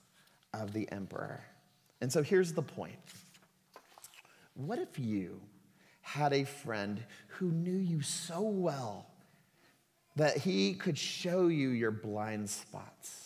of 0.52 0.74
the 0.74 0.90
emperor. 0.92 1.42
And 2.02 2.12
so 2.12 2.22
here's 2.22 2.52
the 2.52 2.62
point 2.62 2.98
What 4.54 4.78
if 4.78 4.98
you 4.98 5.40
had 6.02 6.34
a 6.34 6.44
friend 6.44 7.02
who 7.28 7.50
knew 7.50 7.78
you 7.78 8.02
so 8.02 8.42
well 8.42 9.06
that 10.16 10.36
he 10.36 10.74
could 10.74 10.98
show 10.98 11.48
you 11.48 11.70
your 11.70 11.90
blind 11.90 12.48
spots, 12.48 13.25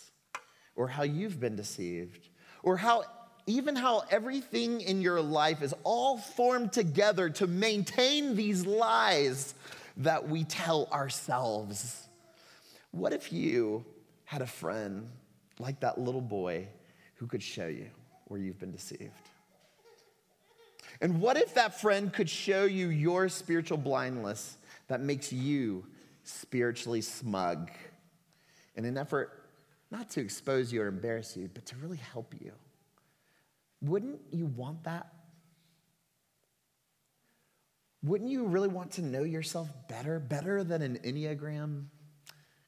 or 0.75 0.87
how 0.87 1.03
you've 1.03 1.39
been 1.39 1.55
deceived, 1.55 2.29
or 2.63 2.77
how 2.77 3.03
even 3.47 3.75
how 3.75 4.03
everything 4.09 4.81
in 4.81 5.01
your 5.01 5.21
life 5.21 5.61
is 5.61 5.73
all 5.83 6.17
formed 6.17 6.71
together 6.71 7.29
to 7.29 7.47
maintain 7.47 8.35
these 8.35 8.65
lies 8.65 9.53
that 9.97 10.27
we 10.27 10.43
tell 10.43 10.87
ourselves? 10.91 12.07
What 12.91 13.13
if 13.13 13.33
you 13.33 13.85
had 14.25 14.41
a 14.41 14.47
friend 14.47 15.09
like 15.59 15.79
that 15.81 15.97
little 15.97 16.21
boy 16.21 16.67
who 17.15 17.27
could 17.27 17.43
show 17.43 17.67
you 17.67 17.87
where 18.27 18.39
you've 18.39 18.59
been 18.59 18.71
deceived? 18.71 19.11
And 21.01 21.19
what 21.19 21.35
if 21.35 21.55
that 21.55 21.81
friend 21.81 22.13
could 22.13 22.29
show 22.29 22.65
you 22.65 22.89
your 22.89 23.27
spiritual 23.27 23.77
blindness 23.77 24.57
that 24.87 25.01
makes 25.01 25.33
you 25.33 25.85
spiritually 26.23 27.01
smug 27.01 27.71
in 28.75 28.85
an 28.85 28.97
effort 28.97 29.40
not 29.91 30.09
to 30.11 30.21
expose 30.21 30.71
you 30.71 30.81
or 30.81 30.87
embarrass 30.87 31.35
you, 31.35 31.49
but 31.53 31.65
to 31.67 31.75
really 31.75 31.97
help 31.97 32.33
you? 32.39 32.53
Wouldn't 33.81 34.19
you 34.31 34.45
want 34.45 34.83
that? 34.85 35.07
Wouldn't 38.03 38.31
you 38.31 38.45
really 38.45 38.67
want 38.67 38.91
to 38.93 39.01
know 39.01 39.23
yourself 39.23 39.69
better, 39.87 40.19
better 40.19 40.63
than 40.63 40.81
an 40.81 40.99
Enneagram 41.03 41.85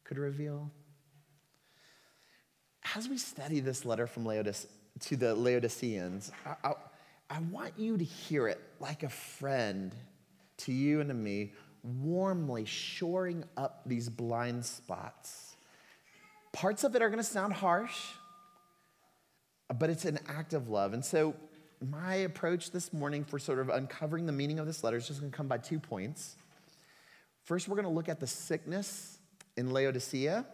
could 0.04 0.18
reveal? 0.18 0.72
As 2.96 3.10
we 3.10 3.18
study 3.18 3.60
this 3.60 3.86
letter 3.86 4.06
from 4.06 4.26
Laodice, 4.26 4.68
to 5.00 5.16
the 5.16 5.34
Laodiceans, 5.34 6.32
I, 6.46 6.70
I, 6.70 6.74
I 7.30 7.40
want 7.40 7.74
you 7.78 7.98
to 7.98 8.04
hear 8.04 8.48
it 8.48 8.62
like 8.80 9.02
a 9.02 9.10
friend 9.10 9.96
to 10.58 10.72
you 10.72 11.00
and 11.00 11.10
to 11.10 11.16
me, 11.16 11.54
warmly 11.82 12.66
shoring 12.66 13.44
up 13.58 13.82
these 13.86 14.10
blind 14.10 14.64
spots. 14.66 15.53
Parts 16.54 16.84
of 16.84 16.96
it 16.96 17.02
are 17.02 17.10
going 17.10 17.18
to 17.18 17.30
sound 17.30 17.54
harsh, 17.54 18.00
but 19.78 19.90
it's 19.90 20.06
an 20.06 20.20
act 20.28 20.54
of 20.54 20.70
love. 20.70 20.94
And 20.94 21.04
so, 21.04 21.36
my 21.82 22.16
approach 22.16 22.72
this 22.72 22.94
morning 22.94 23.26
for 23.26 23.38
sort 23.38 23.60
of 23.60 23.70
uncovering 23.70 24.26
the 24.26 24.32
meaning 24.32 24.60
of 24.60 24.66
this 24.66 24.84
letter 24.84 24.96
is 24.96 25.08
just 25.08 25.20
going 25.20 25.32
to 25.32 25.36
come 25.36 25.48
by 25.48 25.58
two 25.58 25.80
points. 25.80 26.36
First, 27.44 27.68
we're 27.68 27.76
going 27.76 27.88
to 27.88 27.92
look 27.92 28.08
at 28.08 28.20
the 28.22 28.28
sickness 28.28 29.18
in 29.58 29.72
Laodicea. 29.74 30.46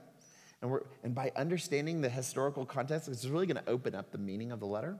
And, 0.62 0.72
we're, 0.72 0.82
and 1.03 1.13
by 1.13 1.32
understanding 1.36 2.01
the 2.01 2.10
historical 2.10 2.65
context, 2.65 3.08
it's 3.10 3.25
really 3.25 3.46
going 3.46 3.63
to 3.63 3.70
open 3.70 3.94
up 3.94 4.12
the 4.12 4.18
meaning 4.18 4.51
of 4.51 4.60
the 4.60 4.65
letter. 4.65 4.98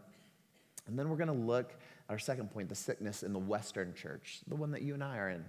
And 0.86 1.00
then 1.00 1.10
we're 1.10 1.18
going 1.18 1.28
to 1.28 1.34
look 1.34 1.72
at 1.72 2.12
our 2.12 2.20
second 2.20 2.52
point 2.52 2.70
the 2.70 2.76
sickness 2.76 3.24
in 3.24 3.34
the 3.34 3.40
Western 3.40 3.94
church, 3.96 4.40
the 4.48 4.56
one 4.56 4.72
that 4.72 4.82
you 4.82 4.94
and 4.94 5.04
I 5.04 5.18
are 5.18 5.30
in. 5.30 5.46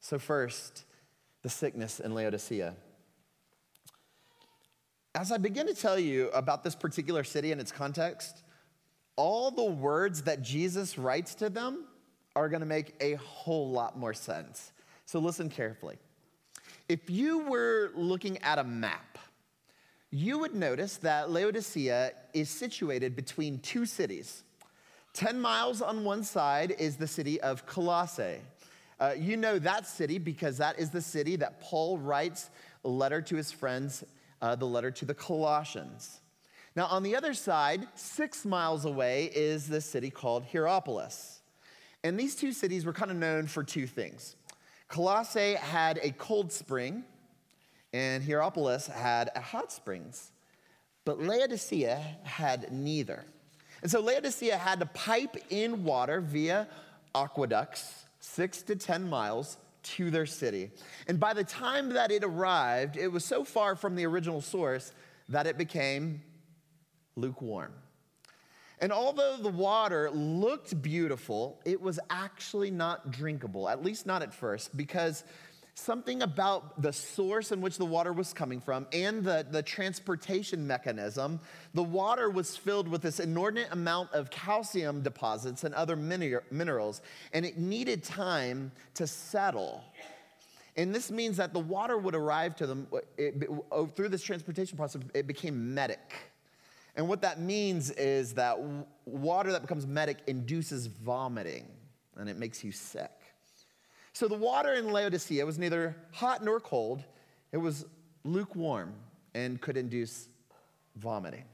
So, 0.00 0.18
first, 0.18 0.84
the 1.42 1.48
sickness 1.48 2.00
in 2.00 2.14
Laodicea. 2.14 2.74
As 5.16 5.32
I 5.32 5.38
begin 5.38 5.66
to 5.66 5.72
tell 5.72 5.98
you 5.98 6.28
about 6.34 6.62
this 6.62 6.74
particular 6.74 7.24
city 7.24 7.50
and 7.50 7.58
its 7.58 7.72
context, 7.72 8.42
all 9.16 9.50
the 9.50 9.64
words 9.64 10.20
that 10.24 10.42
Jesus 10.42 10.98
writes 10.98 11.34
to 11.36 11.48
them 11.48 11.86
are 12.34 12.50
going 12.50 12.60
to 12.60 12.66
make 12.66 12.94
a 13.00 13.14
whole 13.14 13.70
lot 13.70 13.98
more 13.98 14.12
sense. 14.12 14.72
So, 15.06 15.18
listen 15.18 15.48
carefully. 15.48 15.96
If 16.90 17.08
you 17.08 17.38
were 17.48 17.92
looking 17.94 18.36
at 18.42 18.58
a 18.58 18.64
map, 18.64 19.16
you 20.10 20.38
would 20.38 20.54
notice 20.54 20.98
that 20.98 21.30
Laodicea 21.30 22.12
is 22.34 22.50
situated 22.50 23.16
between 23.16 23.58
two 23.60 23.86
cities. 23.86 24.42
10 25.14 25.40
miles 25.40 25.80
on 25.80 26.04
one 26.04 26.24
side 26.24 26.74
is 26.78 26.96
the 26.96 27.08
city 27.08 27.40
of 27.40 27.64
Colossae. 27.64 28.40
Uh, 29.00 29.14
you 29.16 29.38
know 29.38 29.58
that 29.58 29.86
city 29.86 30.18
because 30.18 30.58
that 30.58 30.78
is 30.78 30.90
the 30.90 31.00
city 31.00 31.36
that 31.36 31.58
Paul 31.62 31.96
writes 31.96 32.50
a 32.84 32.88
letter 32.88 33.22
to 33.22 33.36
his 33.36 33.50
friends, 33.50 34.04
uh, 34.42 34.54
the 34.56 34.66
letter 34.66 34.90
to 34.90 35.04
the 35.04 35.14
Colossians. 35.14 36.20
Now, 36.74 36.86
on 36.86 37.02
the 37.02 37.16
other 37.16 37.32
side, 37.32 37.86
six 37.94 38.44
miles 38.44 38.84
away, 38.84 39.30
is 39.34 39.66
the 39.66 39.80
city 39.80 40.10
called 40.10 40.44
Hierapolis. 40.44 41.40
And 42.04 42.18
these 42.18 42.36
two 42.36 42.52
cities 42.52 42.84
were 42.84 42.92
kind 42.92 43.10
of 43.10 43.16
known 43.16 43.46
for 43.46 43.64
two 43.64 43.86
things. 43.86 44.36
Colossae 44.88 45.54
had 45.54 45.98
a 46.02 46.10
cold 46.12 46.52
spring, 46.52 47.04
and 47.92 48.22
Hierapolis 48.22 48.86
had 48.86 49.30
a 49.34 49.40
hot 49.40 49.72
springs. 49.72 50.30
But 51.04 51.22
Laodicea 51.22 52.02
had 52.24 52.70
neither. 52.72 53.24
And 53.82 53.90
so 53.90 54.00
Laodicea 54.00 54.56
had 54.56 54.80
to 54.80 54.86
pipe 54.86 55.36
in 55.50 55.84
water 55.84 56.20
via 56.20 56.68
aqueducts, 57.14 58.04
six 58.20 58.62
to 58.62 58.76
10 58.76 59.08
miles 59.08 59.56
to 59.94 60.10
their 60.10 60.26
city. 60.26 60.70
And 61.06 61.20
by 61.20 61.32
the 61.32 61.44
time 61.44 61.90
that 61.90 62.10
it 62.10 62.24
arrived, 62.24 62.96
it 62.96 63.08
was 63.08 63.24
so 63.24 63.44
far 63.44 63.76
from 63.76 63.94
the 63.94 64.06
original 64.06 64.40
source 64.40 64.92
that 65.28 65.46
it 65.46 65.58
became 65.58 66.22
lukewarm. 67.16 67.72
And 68.78 68.92
although 68.92 69.38
the 69.38 69.48
water 69.48 70.10
looked 70.10 70.82
beautiful, 70.82 71.60
it 71.64 71.80
was 71.80 71.98
actually 72.10 72.70
not 72.70 73.10
drinkable, 73.10 73.68
at 73.68 73.82
least 73.82 74.04
not 74.06 74.22
at 74.22 74.34
first, 74.34 74.76
because 74.76 75.24
something 75.76 76.22
about 76.22 76.80
the 76.80 76.92
source 76.92 77.52
in 77.52 77.60
which 77.60 77.76
the 77.76 77.84
water 77.84 78.12
was 78.12 78.32
coming 78.32 78.60
from 78.60 78.86
and 78.92 79.22
the, 79.22 79.46
the 79.50 79.62
transportation 79.62 80.66
mechanism, 80.66 81.38
the 81.74 81.82
water 81.82 82.30
was 82.30 82.56
filled 82.56 82.88
with 82.88 83.02
this 83.02 83.20
inordinate 83.20 83.70
amount 83.72 84.10
of 84.12 84.30
calcium 84.30 85.02
deposits 85.02 85.64
and 85.64 85.74
other 85.74 85.94
minerals, 85.94 87.02
and 87.34 87.44
it 87.44 87.58
needed 87.58 88.02
time 88.02 88.72
to 88.94 89.06
settle. 89.06 89.84
And 90.78 90.94
this 90.94 91.10
means 91.10 91.36
that 91.36 91.52
the 91.52 91.60
water 91.60 91.98
would 91.98 92.14
arrive 92.14 92.56
to 92.56 92.66
them 92.66 92.86
it, 92.92 93.06
it, 93.18 93.48
oh, 93.70 93.86
through 93.86 94.08
this 94.08 94.22
transportation 94.22 94.76
process, 94.76 95.02
it 95.14 95.26
became 95.26 95.54
emetic. 95.54 96.14
And 96.96 97.06
what 97.06 97.20
that 97.20 97.38
means 97.38 97.90
is 97.90 98.32
that 98.34 98.58
water 99.04 99.52
that 99.52 99.60
becomes 99.60 99.84
emetic 99.84 100.18
induces 100.26 100.86
vomiting 100.86 101.66
and 102.16 102.30
it 102.30 102.38
makes 102.38 102.64
you 102.64 102.72
sick. 102.72 103.10
So 104.16 104.28
the 104.28 104.34
water 104.34 104.72
in 104.72 104.92
Laodicea 104.92 105.44
was 105.44 105.58
neither 105.58 105.94
hot 106.10 106.42
nor 106.42 106.58
cold, 106.58 107.04
it 107.52 107.58
was 107.58 107.84
lukewarm 108.24 108.94
and 109.34 109.60
could 109.60 109.76
induce 109.76 110.30
vomiting. 110.96 111.44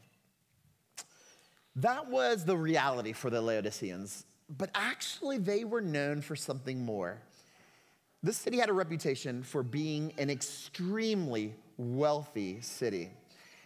That 1.75 2.09
was 2.09 2.45
the 2.45 2.57
reality 2.57 3.15
for 3.15 3.31
the 3.31 3.41
Laodiceans. 3.41 4.27
but 4.49 4.71
actually, 4.77 5.39
they 5.39 5.65
were 5.65 5.81
known 5.81 6.21
for 6.21 6.37
something 6.37 6.85
more. 6.85 7.21
This 8.23 8.37
city 8.37 8.59
had 8.59 8.69
a 8.69 8.73
reputation 8.73 9.43
for 9.43 9.65
being 9.65 10.13
an 10.17 10.31
extremely 10.31 11.57
wealthy 11.79 12.61
city. 12.61 13.11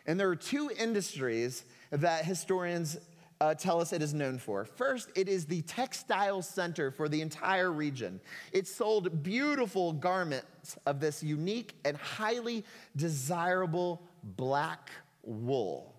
And 0.07 0.19
there 0.19 0.31
are 0.31 0.37
two 0.37 0.71
industries 0.75 1.65
that 1.91 2.25
historians 2.25 2.97
uh, 3.41 3.55
tell 3.55 3.81
us 3.81 3.93
it 3.93 4.03
is 4.03 4.15
known 4.15 4.39
for. 4.39 4.65
First, 4.65 5.11
it 5.15 5.29
is 5.29 5.45
the 5.45 5.63
textile 5.63 6.43
center 6.43 6.91
for 6.91 7.09
the 7.09 7.21
entire 7.21 7.73
region. 7.73 8.21
It 8.53 8.67
sold 8.67 9.23
beautiful 9.23 9.93
garments 9.93 10.77
of 10.87 11.01
this 11.01 11.23
unique 11.23 11.75
and 11.85 11.97
highly 11.97 12.65
desirable 12.97 14.03
black 14.23 14.91
wool. 15.23 15.95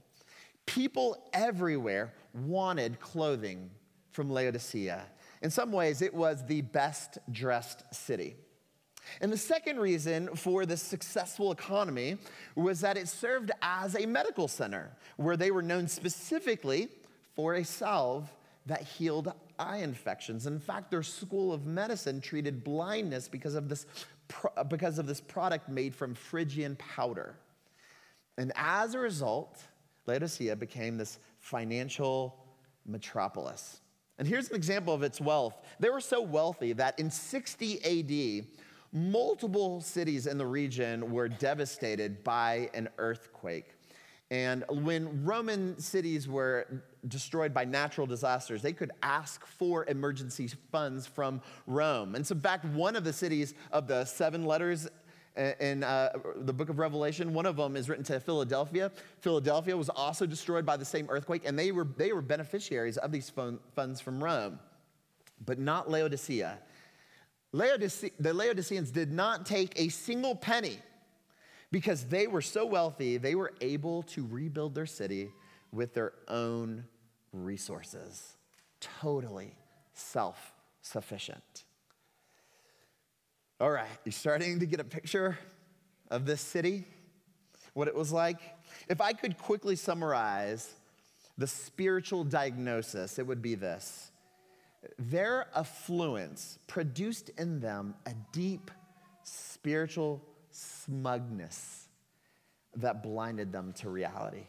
People 0.65 1.29
everywhere 1.34 2.13
wanted 2.34 3.00
clothing 3.00 3.70
from 4.12 4.29
Laodicea. 4.29 5.06
In 5.41 5.51
some 5.51 5.72
ways, 5.72 6.01
it 6.01 6.13
was 6.13 6.46
the 6.46 6.62
best 6.62 7.20
dressed 7.32 7.84
city. 7.94 8.36
And 9.22 9.32
the 9.32 9.38
second 9.38 9.79
reason 9.79 10.36
for 10.36 10.65
this 10.65 10.82
successful 10.82 11.51
economy 11.51 12.17
was 12.56 12.82
that 12.82 12.98
it 12.98 13.08
served 13.08 13.51
as 13.62 13.96
a 13.96 14.06
medical 14.06 14.48
center 14.48 14.91
where 15.15 15.38
they 15.38 15.51
were 15.51 15.62
known 15.62 15.88
specifically 15.88 16.89
for 17.38 17.53
a 17.53 17.63
salve 17.63 18.29
that 18.65 18.82
healed 18.82 19.32
eye 19.60 19.77
infections. 19.77 20.48
In 20.48 20.60
fact, 20.60 20.91
their 20.91 21.03
school 21.03 21.53
of 21.53 21.65
medicine 21.67 22.20
treated 22.20 22.63
blindness 22.63 23.27
because 23.27 23.53
of 23.53 23.70
this, 23.70 23.86
because 24.67 24.98
of 24.98 25.06
this 25.06 25.22
product 25.22 25.70
made 25.70 25.94
from 25.96 26.15
Phrygian 26.15 26.75
powder. 26.77 27.36
And 28.38 28.51
as 28.56 28.96
a 28.96 29.00
result, 29.00 29.60
Laodicea 30.08 30.56
became 30.56 30.98
this 30.98 31.20
financial 31.39 32.36
metropolis. 32.86 33.82
And 34.17 34.27
here's 34.27 34.50
an 34.50 34.56
example 34.56 34.94
of 34.96 35.03
its 35.03 35.22
wealth. 35.22 35.62
They 35.79 35.91
were 35.91 36.01
so 36.01 36.22
wealthy 36.22 36.74
that 36.74 37.00
in 37.00 37.12
60 37.12 38.41
AD, 38.41 38.48
multiple 38.91 39.79
cities 39.79 40.25
in 40.25 40.39
the 40.39 40.46
region 40.48 41.12
were 41.12 41.29
devastated 41.29 42.24
by 42.24 42.72
an 42.74 42.89
earthquake. 42.98 43.76
And 44.29 44.65
when 44.69 45.24
Roman 45.24 45.79
cities 45.79 46.27
were 46.27 46.84
destroyed 47.07 47.53
by 47.53 47.63
natural 47.63 48.05
disasters, 48.05 48.62
they 48.62 48.74
could 48.74 48.91
ask 49.01 49.46
for 49.46 49.86
emergency 49.86 50.50
funds 50.72 51.07
from 51.07 51.41
Rome. 51.65 52.15
And 52.15 52.27
so, 52.27 52.36
back 52.36 52.62
one 52.74 52.98
of 52.98 53.05
the 53.05 53.13
cities 53.13 53.53
of 53.72 53.88
the 53.88 54.03
seven 54.03 54.46
letters 54.46 54.89
in 55.60 55.84
uh, 55.84 56.10
the 56.36 56.51
book 56.51 56.69
of 56.69 56.79
Revelation, 56.79 57.34
one 57.34 57.46
of 57.46 57.55
them 57.55 57.75
is 57.75 57.88
written 57.88 58.03
to 58.05 58.19
Philadelphia. 58.19 58.91
Philadelphia 59.22 59.77
was 59.77 59.89
also 59.89 60.25
destroyed 60.25 60.65
by 60.65 60.75
the 60.75 60.86
same 60.86 61.07
earthquake, 61.10 61.43
and 61.46 61.57
they 61.57 61.72
were, 61.72 61.88
they 61.96 62.12
were 62.12 62.22
beneficiaries 62.22 62.98
of 62.98 63.12
these 63.12 63.31
funds 63.75 64.01
from 64.01 64.24
Rome, 64.24 64.60
but 65.46 65.60
not 65.60 65.89
Laodicea. 65.89 66.57
Laodice- 67.53 68.12
the 68.19 68.34
Laodiceans 68.34 68.91
did 68.91 69.12
not 69.12 69.46
take 69.46 69.79
a 69.79 69.89
single 69.89 70.36
penny 70.36 70.79
because 71.71 72.05
they 72.05 72.27
were 72.27 72.41
so 72.41 72.65
wealthy, 72.65 73.17
they 73.17 73.36
were 73.36 73.53
able 73.62 74.03
to 74.03 74.25
rebuild 74.25 74.75
their 74.75 74.86
city 74.86 75.29
with 75.71 75.93
their 75.93 76.13
own 76.27 76.86
resources. 77.33 78.38
Totally 78.79 79.55
self 79.93 80.53
sufficient. 80.81 81.65
All 83.59 83.71
right, 83.71 83.88
you're 84.05 84.13
starting 84.13 84.59
to 84.59 84.65
get 84.65 84.79
a 84.79 84.83
picture 84.83 85.38
of 86.12 86.25
this 86.25 86.41
city, 86.41 86.86
what 87.74 87.88
it 87.88 87.95
was 87.95 88.12
like. 88.12 88.39
If 88.88 89.01
I 89.01 89.13
could 89.13 89.38
quickly 89.38 89.75
summarize 89.75 90.71
the 91.38 91.47
spiritual 91.47 92.24
diagnosis, 92.24 93.19
it 93.19 93.25
would 93.25 93.41
be 93.41 93.55
this 93.55 94.12
their 95.00 95.47
affluence 95.55 96.59
produced 96.67 97.29
in 97.38 97.59
them 97.59 97.95
a 98.05 98.13
deep 98.31 98.71
spiritual 99.24 100.21
smugness 100.57 101.87
that 102.75 103.03
blinded 103.03 103.51
them 103.51 103.73
to 103.73 103.89
reality. 103.89 104.45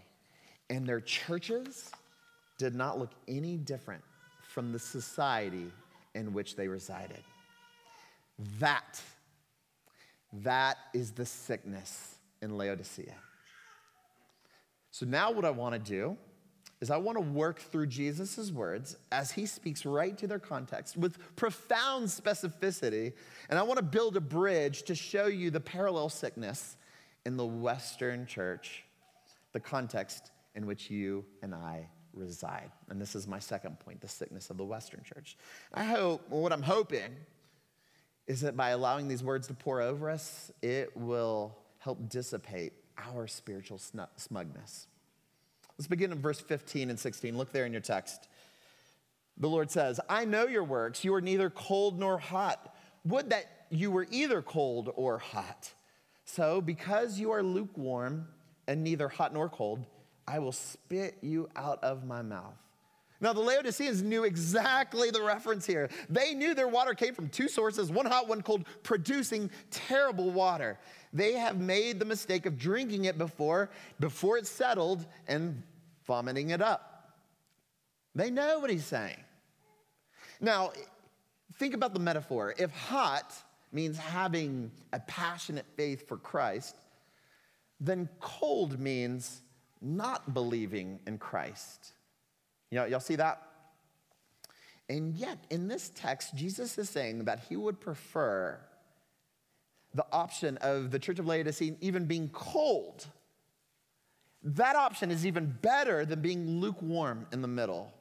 And 0.71 0.87
their 0.87 1.01
churches 1.01 1.91
did 2.59 2.75
not 2.75 2.99
look 2.99 3.11
any 3.27 3.57
different 3.57 4.03
from 4.43 4.73
the 4.73 4.79
society 4.79 5.71
in 6.15 6.33
which 6.33 6.57
they 6.57 6.69
resided. 6.69 7.23
That, 8.59 9.01
that 10.33 10.79
is 10.95 11.13
the 11.13 11.27
sickness 11.27 12.17
in 12.43 12.57
Laodicea. 12.57 13.15
So 14.91 15.07
now 15.07 15.31
what 15.31 15.45
I 15.45 15.51
want 15.51 15.75
to 15.75 15.79
do 15.79 16.17
is 16.81 16.91
I 16.91 16.97
want 16.97 17.19
to 17.19 17.25
work 17.25 17.59
through 17.59 17.87
Jesus' 17.87 18.53
words 18.53 18.97
as 19.11 19.33
he 19.33 19.47
speaks 19.47 19.85
right 19.85 20.17
to 20.19 20.27
their 20.27 20.39
context 20.39 20.97
with 20.97 21.19
profound 21.37 22.07
specificity. 22.07 23.13
And 23.51 23.59
I 23.59 23.63
want 23.63 23.79
to 23.79 23.85
build 23.85 24.17
a 24.17 24.21
bridge 24.21 24.85
to 24.85 24.95
show 24.95 25.27
you 25.27 25.51
the 25.51 25.61
parallel 25.61 26.09
sickness 26.09 26.77
in 27.27 27.37
the 27.37 27.47
Western 27.47 28.27
church, 28.27 28.85
the 29.53 29.61
context 29.61 30.31
in 30.55 30.67
which 30.67 30.91
you 30.91 31.25
and 31.43 31.55
I 31.55 31.89
reside. 32.15 32.71
And 32.89 33.01
this 33.01 33.15
is 33.15 33.27
my 33.27 33.39
second 33.39 33.81
point 33.81 34.01
the 34.01 34.09
sickness 34.09 34.51
of 34.51 34.57
the 34.57 34.65
Western 34.65 35.03
church. 35.03 35.37
I 35.75 35.85
hope, 35.85 36.29
what 36.31 36.53
I'm 36.53 36.63
hoping, 36.63 37.17
is 38.27 38.43
that 38.43 38.57
by 38.57 38.71
allowing 38.71 39.09
these 39.09 39.23
words 39.23 39.49
to 39.49 39.55
pour 39.55 39.81
over 39.81 40.11
us, 40.11 40.53
it 40.63 40.97
will 40.97 41.57
help 41.79 42.09
dissipate 42.09 42.73
our 42.99 43.27
spiritual 43.27 43.81
smugness. 44.17 44.87
Let's 45.79 45.87
begin 45.89 46.13
in 46.13 46.21
verse 46.21 46.41
15 46.41 46.91
and 46.91 46.99
16. 46.99 47.39
Look 47.39 47.53
there 47.53 47.65
in 47.65 47.73
your 47.73 47.81
text. 47.81 48.29
The 49.37 49.49
Lord 49.49 49.71
says, 49.71 50.01
I 50.09 50.25
know 50.25 50.47
your 50.47 50.65
works. 50.65 51.05
You 51.05 51.15
are 51.15 51.21
neither 51.21 51.51
cold 51.51 51.99
nor 51.99 52.19
hot. 52.19 52.75
Would 53.05 53.31
that 53.31 53.59
you 53.71 53.91
were 53.91 54.07
either 54.11 54.43
cold 54.43 54.93
or 54.97 55.19
hot. 55.19 55.73
So, 56.25 56.61
because 56.61 57.19
you 57.19 57.31
are 57.33 57.43
lukewarm 57.43 58.29
and 58.67 58.85
neither 58.85 59.09
hot 59.09 59.33
nor 59.33 59.49
cold, 59.49 59.85
I 60.27 60.39
will 60.39 60.53
spit 60.53 61.17
you 61.23 61.49
out 61.57 61.83
of 61.83 62.05
my 62.05 62.23
mouth. 62.23 62.55
Now, 63.21 63.33
the 63.33 63.41
Laodiceans 63.41 64.03
knew 64.03 64.23
exactly 64.23 65.11
the 65.11 65.23
reference 65.23 65.67
here. 65.67 65.89
They 66.09 66.35
knew 66.35 66.55
their 66.55 66.69
water 66.69 66.95
came 66.95 67.15
from 67.15 67.29
two 67.29 67.49
sources, 67.49 67.91
one 67.91 68.07
hot, 68.07 68.29
one 68.29 68.43
cold, 68.43 68.65
producing 68.85 69.51
terrible 69.71 70.31
water. 70.31 70.79
They 71.13 71.33
have 71.33 71.59
made 71.59 71.99
the 71.99 72.05
mistake 72.05 72.47
of 72.47 72.57
drinking 72.57 73.07
it 73.07 73.19
before, 73.19 73.71
before 73.99 74.39
it 74.39 74.47
settled, 74.47 75.05
and 75.27 75.63
vomiting 76.09 76.51
it 76.51 76.61
up. 76.61 77.13
They 78.17 78.31
know 78.31 78.59
what 78.59 78.71
he's 78.71 78.85
saying. 78.85 79.23
Now, 80.41 80.73
think 81.59 81.75
about 81.75 81.95
the 81.95 82.01
metaphor. 82.01 82.55
If 82.59 82.73
hot 82.73 83.33
means 83.71 83.97
having 83.97 84.73
a 84.93 84.99
passionate 84.99 85.67
faith 85.77 86.09
for 86.09 86.17
Christ, 86.17 86.75
then 87.79 88.09
cold 88.19 88.81
means 88.81 89.43
not 89.81 90.35
believing 90.35 90.99
in 91.07 91.19
Christ. 91.19 91.93
You 92.71 92.79
know, 92.79 92.87
y'all 92.87 92.99
see 92.99 93.17
that? 93.17 93.43
And 94.89 95.15
yet, 95.15 95.39
in 95.51 95.69
this 95.69 95.91
text, 95.95 96.35
Jesus 96.35 96.79
is 96.79 96.89
saying 96.89 97.27
that 97.27 97.41
he 97.49 97.57
would 97.57 97.79
prefer 97.79 98.59
the 99.95 100.07
option 100.13 100.57
of 100.59 100.91
the 100.91 100.99
church 100.99 101.19
of 101.19 101.27
Laodicea 101.27 101.77
even 101.81 102.07
being 102.07 102.31
cold. 102.31 103.07
That 104.57 104.77
option 104.77 105.11
is 105.11 105.27
even 105.27 105.59
better 105.61 106.07
than 106.07 106.23
being 106.23 106.61
lukewarm 106.61 107.27
in 107.33 107.43
the 107.43 107.49
middle. 107.49 107.93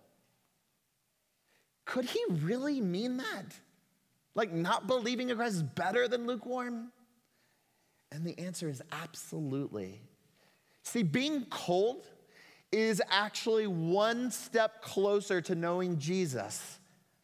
Could 1.83 2.05
he 2.05 2.23
really 2.29 2.79
mean 2.79 3.17
that? 3.17 3.45
Like, 4.33 4.53
not 4.53 4.88
believing 4.88 5.29
in 5.29 5.36
Christ 5.36 5.55
is 5.55 5.63
better 5.63 6.07
than 6.07 6.25
lukewarm? 6.25 6.91
And 8.13 8.25
the 8.25 8.38
answer 8.39 8.69
is 8.69 8.81
absolutely. 8.93 9.99
See, 10.83 11.03
being 11.03 11.45
cold 11.49 12.07
is 12.71 13.01
actually 13.10 13.67
one 13.67 14.31
step 14.31 14.81
closer 14.81 15.41
to 15.41 15.55
knowing 15.55 15.97
Jesus 15.97 16.79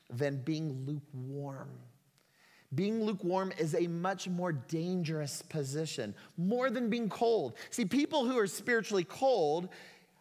than 0.09 0.38
being 0.38 0.86
lukewarm. 0.86 1.69
Being 2.75 3.03
lukewarm 3.03 3.53
is 3.57 3.75
a 3.75 3.88
much 3.88 4.27
more 4.27 4.51
dangerous 4.51 5.41
position, 5.41 6.15
more 6.38 6.69
than 6.69 6.89
being 6.89 7.09
cold. 7.09 7.55
See, 7.69 7.86
people 7.86 8.25
who 8.25 8.38
are 8.38 8.47
spiritually 8.47 9.03
cold 9.03 9.69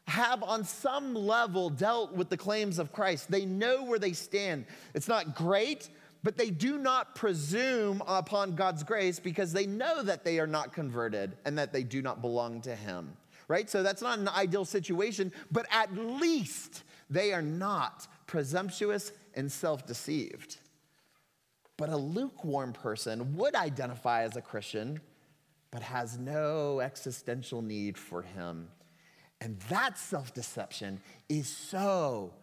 have, 0.08 0.42
on 0.42 0.64
some 0.64 1.14
level, 1.14 1.70
dealt 1.70 2.12
with 2.12 2.28
the 2.28 2.36
claims 2.36 2.78
of 2.78 2.92
Christ. 2.92 3.30
They 3.30 3.46
know 3.46 3.84
where 3.84 3.98
they 3.98 4.12
stand. 4.12 4.66
It's 4.94 5.08
not 5.08 5.34
great, 5.34 5.88
but 6.22 6.36
they 6.36 6.50
do 6.50 6.78
not 6.78 7.14
presume 7.14 8.02
upon 8.06 8.54
God's 8.54 8.82
grace 8.82 9.18
because 9.18 9.52
they 9.52 9.66
know 9.66 10.02
that 10.02 10.24
they 10.24 10.40
are 10.40 10.46
not 10.46 10.72
converted 10.72 11.36
and 11.44 11.56
that 11.58 11.72
they 11.72 11.84
do 11.84 12.02
not 12.02 12.20
belong 12.20 12.60
to 12.62 12.74
Him 12.74 13.16
right? 13.48 13.68
So 13.68 13.82
that's 13.82 14.00
not 14.00 14.18
an 14.18 14.28
ideal 14.28 14.64
situation, 14.64 15.30
but 15.50 15.66
at 15.70 15.94
least 15.94 16.84
they 17.10 17.34
are 17.34 17.42
not 17.42 18.06
presumptuous 18.26 19.12
and 19.34 19.52
self 19.52 19.86
deceived. 19.86 20.56
But 21.82 21.90
a 21.90 21.96
lukewarm 21.96 22.74
person 22.74 23.36
would 23.36 23.56
identify 23.56 24.22
as 24.22 24.36
a 24.36 24.40
Christian, 24.40 25.00
but 25.72 25.82
has 25.82 26.16
no 26.16 26.78
existential 26.78 27.60
need 27.60 27.98
for 27.98 28.22
him. 28.22 28.68
And 29.40 29.58
that 29.62 29.98
self 29.98 30.32
deception 30.32 31.00
is 31.28 31.48
so 31.48 32.34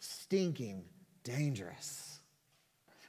stinking 0.00 0.82
dangerous. 1.22 2.18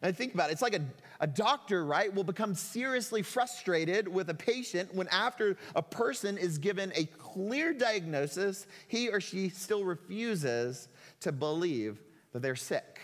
And 0.04 0.16
think 0.16 0.36
about 0.36 0.52
it, 0.52 0.54
it's 0.54 0.62
like 0.62 0.76
a, 0.76 0.86
a 1.22 1.26
doctor, 1.26 1.84
right, 1.84 2.14
will 2.14 2.24
become 2.24 2.54
seriously 2.54 3.24
frustrated 3.24 4.08
with 4.08 4.30
a 4.30 4.36
patient 4.36 4.94
when, 4.94 5.08
after 5.08 5.58
a 5.76 5.82
person 5.82 6.38
is 6.38 6.60
given 6.60 6.92
a 6.94 7.06
clear 7.06 7.74
diagnosis, 7.74 8.68
he 8.88 9.10
or 9.10 9.20
she 9.20 9.50
still 9.50 9.84
refuses 9.84 10.88
to 11.22 11.32
believe 11.32 11.98
that 12.32 12.44
they're 12.44 12.56
sick. 12.56 13.00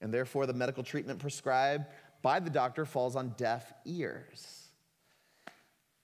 And 0.00 0.12
therefore, 0.12 0.46
the 0.46 0.54
medical 0.54 0.82
treatment 0.82 1.18
prescribed 1.18 1.86
by 2.22 2.40
the 2.40 2.50
doctor 2.50 2.84
falls 2.84 3.16
on 3.16 3.34
deaf 3.36 3.72
ears. 3.84 4.68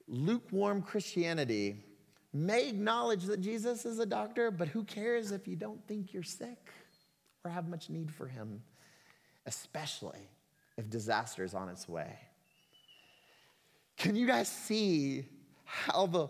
Lukewarm 0.09 0.83
Christianity 0.83 1.77
may 2.33 2.69
acknowledge 2.69 3.25
that 3.25 3.41
Jesus 3.41 3.87
is 3.87 3.99
a 3.99 4.07
doctor, 4.07 4.51
but 4.51 4.69
who 4.69 4.85
cares 4.85 5.33
if 5.33 5.49
you 5.49 5.57
don't 5.57 5.87
think 5.87 6.13
you're 6.13 6.23
sick 6.23 6.71
or 7.45 7.51
have 7.51 7.69
much 7.69 7.91
need 7.91 8.13
for 8.13 8.27
him? 8.27 8.63
especially 9.47 10.29
if 10.77 10.91
disaster 10.91 11.45
is 11.45 11.55
on 11.55 11.69
its 11.69 11.89
way. 11.89 12.19
Can 13.97 14.15
you 14.15 14.27
guys 14.27 14.49
see 14.49 15.25
how 15.65 16.07
the, 16.07 16.29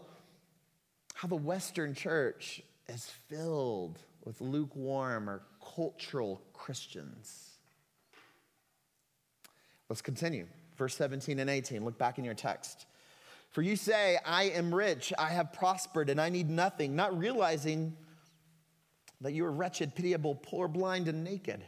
how 1.14 1.26
the 1.26 1.36
Western 1.36 1.94
church 1.94 2.62
is 2.88 3.10
filled 3.28 3.98
with 4.24 4.40
lukewarm 4.40 5.28
or 5.28 5.42
cultural 5.74 6.42
Christians? 6.52 7.55
Let's 9.88 10.02
continue. 10.02 10.46
Verse 10.76 10.96
17 10.96 11.38
and 11.38 11.48
18. 11.48 11.84
Look 11.84 11.98
back 11.98 12.18
in 12.18 12.24
your 12.24 12.34
text. 12.34 12.86
For 13.50 13.62
you 13.62 13.76
say, 13.76 14.18
I 14.24 14.44
am 14.44 14.74
rich, 14.74 15.12
I 15.18 15.30
have 15.30 15.52
prospered, 15.52 16.10
and 16.10 16.20
I 16.20 16.28
need 16.28 16.50
nothing, 16.50 16.94
not 16.94 17.16
realizing 17.16 17.96
that 19.20 19.32
you 19.32 19.46
are 19.46 19.52
wretched, 19.52 19.94
pitiable, 19.94 20.34
poor, 20.34 20.68
blind, 20.68 21.08
and 21.08 21.24
naked. 21.24 21.64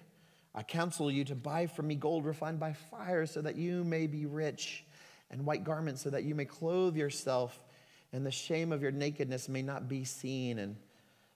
I 0.54 0.62
counsel 0.62 1.10
you 1.10 1.24
to 1.24 1.34
buy 1.34 1.66
from 1.66 1.86
me 1.86 1.94
gold 1.94 2.26
refined 2.26 2.60
by 2.60 2.74
fire 2.74 3.24
so 3.24 3.40
that 3.40 3.56
you 3.56 3.84
may 3.84 4.06
be 4.06 4.26
rich, 4.26 4.84
and 5.30 5.46
white 5.46 5.64
garments 5.64 6.02
so 6.02 6.10
that 6.10 6.24
you 6.24 6.34
may 6.34 6.44
clothe 6.44 6.96
yourself, 6.96 7.58
and 8.12 8.26
the 8.26 8.30
shame 8.30 8.72
of 8.72 8.82
your 8.82 8.90
nakedness 8.90 9.48
may 9.48 9.62
not 9.62 9.88
be 9.88 10.04
seen, 10.04 10.58
and 10.58 10.76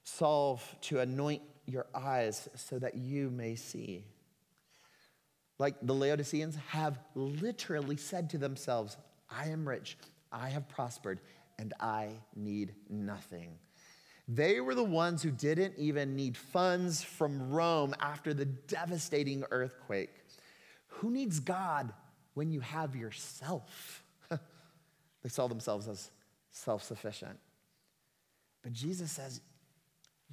salve 0.04 0.62
to 0.82 1.00
anoint 1.00 1.42
your 1.66 1.86
eyes 1.94 2.48
so 2.56 2.78
that 2.78 2.96
you 2.96 3.30
may 3.30 3.54
see. 3.54 4.04
Like 5.58 5.76
the 5.82 5.94
Laodiceans 5.94 6.56
have 6.68 6.98
literally 7.14 7.96
said 7.96 8.30
to 8.30 8.38
themselves, 8.38 8.96
I 9.30 9.48
am 9.48 9.68
rich, 9.68 9.96
I 10.30 10.48
have 10.48 10.68
prospered, 10.68 11.20
and 11.58 11.74
I 11.80 12.10
need 12.34 12.74
nothing. 12.88 13.58
They 14.28 14.60
were 14.60 14.74
the 14.74 14.84
ones 14.84 15.22
who 15.22 15.30
didn't 15.30 15.74
even 15.78 16.16
need 16.16 16.36
funds 16.36 17.02
from 17.02 17.50
Rome 17.50 17.94
after 18.00 18.32
the 18.32 18.44
devastating 18.44 19.44
earthquake. 19.50 20.10
Who 20.86 21.10
needs 21.10 21.40
God 21.40 21.92
when 22.34 22.50
you 22.50 22.60
have 22.60 22.94
yourself? 22.94 24.04
they 24.30 25.28
saw 25.28 25.48
themselves 25.48 25.88
as 25.88 26.10
self 26.50 26.82
sufficient. 26.82 27.38
But 28.62 28.72
Jesus 28.72 29.10
says, 29.10 29.40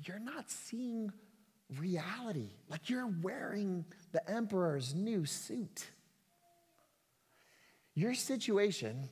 You're 0.06 0.20
not 0.20 0.50
seeing 0.50 1.12
reality. 1.78 2.50
Like 2.70 2.90
you're 2.90 3.12
wearing 3.22 3.86
the 4.12 4.28
emperor's 4.30 4.94
new 4.94 5.26
suit. 5.26 5.88
Your 7.96 8.14
situation 8.14 9.10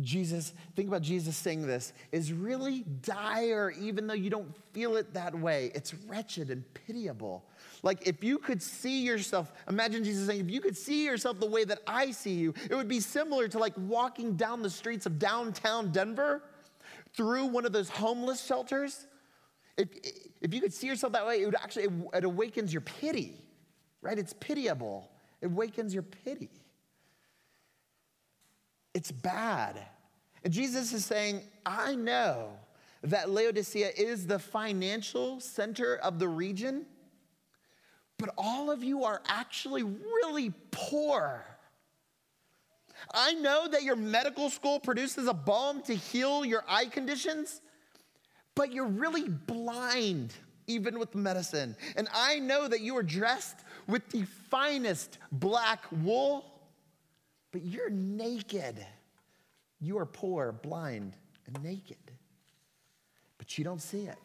Jesus, 0.00 0.54
think 0.76 0.88
about 0.88 1.02
Jesus 1.02 1.36
saying 1.36 1.66
this, 1.66 1.92
is 2.12 2.32
really 2.32 2.84
dire, 3.02 3.72
even 3.78 4.06
though 4.06 4.14
you 4.14 4.30
don't 4.30 4.54
feel 4.72 4.96
it 4.96 5.12
that 5.14 5.34
way. 5.34 5.72
It's 5.74 5.92
wretched 6.06 6.50
and 6.50 6.64
pitiable. 6.74 7.44
Like 7.82 8.06
if 8.06 8.22
you 8.22 8.38
could 8.38 8.62
see 8.62 9.02
yourself, 9.02 9.52
imagine 9.68 10.04
Jesus 10.04 10.26
saying, 10.26 10.40
if 10.40 10.50
you 10.50 10.60
could 10.60 10.76
see 10.76 11.04
yourself 11.04 11.40
the 11.40 11.46
way 11.46 11.64
that 11.64 11.80
I 11.86 12.12
see 12.12 12.34
you, 12.34 12.54
it 12.70 12.74
would 12.74 12.88
be 12.88 13.00
similar 13.00 13.48
to 13.48 13.58
like 13.58 13.74
walking 13.76 14.36
down 14.36 14.62
the 14.62 14.70
streets 14.70 15.06
of 15.06 15.18
downtown 15.18 15.90
Denver 15.90 16.42
through 17.14 17.46
one 17.46 17.66
of 17.66 17.72
those 17.72 17.90
homeless 17.90 18.44
shelters. 18.44 19.06
If, 19.80 19.88
if 20.40 20.54
you 20.54 20.60
could 20.60 20.72
see 20.72 20.86
yourself 20.86 21.12
that 21.14 21.26
way, 21.26 21.42
it 21.42 21.46
would 21.46 21.54
actually, 21.54 21.84
it, 21.84 21.92
it 22.14 22.24
awakens 22.24 22.72
your 22.72 22.82
pity, 22.82 23.40
right? 24.02 24.18
It's 24.18 24.34
pitiable. 24.34 25.10
It 25.40 25.46
awakens 25.46 25.94
your 25.94 26.02
pity. 26.02 26.50
It's 28.94 29.10
bad. 29.10 29.80
And 30.44 30.52
Jesus 30.52 30.92
is 30.92 31.04
saying, 31.04 31.42
I 31.64 31.94
know 31.94 32.50
that 33.02 33.30
Laodicea 33.30 33.90
is 33.96 34.26
the 34.26 34.38
financial 34.38 35.40
center 35.40 35.96
of 35.96 36.18
the 36.18 36.28
region, 36.28 36.86
but 38.18 38.30
all 38.36 38.70
of 38.70 38.84
you 38.84 39.04
are 39.04 39.22
actually 39.26 39.82
really 39.82 40.52
poor. 40.70 41.44
I 43.14 43.32
know 43.32 43.66
that 43.68 43.82
your 43.82 43.96
medical 43.96 44.50
school 44.50 44.78
produces 44.78 45.26
a 45.26 45.32
balm 45.32 45.82
to 45.82 45.94
heal 45.94 46.44
your 46.44 46.64
eye 46.68 46.86
conditions, 46.86 47.62
but 48.60 48.74
you're 48.74 48.84
really 48.84 49.26
blind 49.26 50.34
even 50.66 50.98
with 50.98 51.14
medicine. 51.14 51.74
And 51.96 52.08
I 52.12 52.40
know 52.40 52.68
that 52.68 52.82
you 52.82 52.94
are 52.98 53.02
dressed 53.02 53.56
with 53.86 54.06
the 54.10 54.24
finest 54.50 55.16
black 55.32 55.84
wool, 55.90 56.44
but 57.52 57.64
you're 57.64 57.88
naked. 57.88 58.86
You 59.80 59.96
are 59.96 60.04
poor, 60.04 60.52
blind, 60.52 61.16
and 61.46 61.64
naked. 61.64 61.96
But 63.38 63.56
you 63.56 63.64
don't 63.64 63.80
see 63.80 64.02
it 64.02 64.18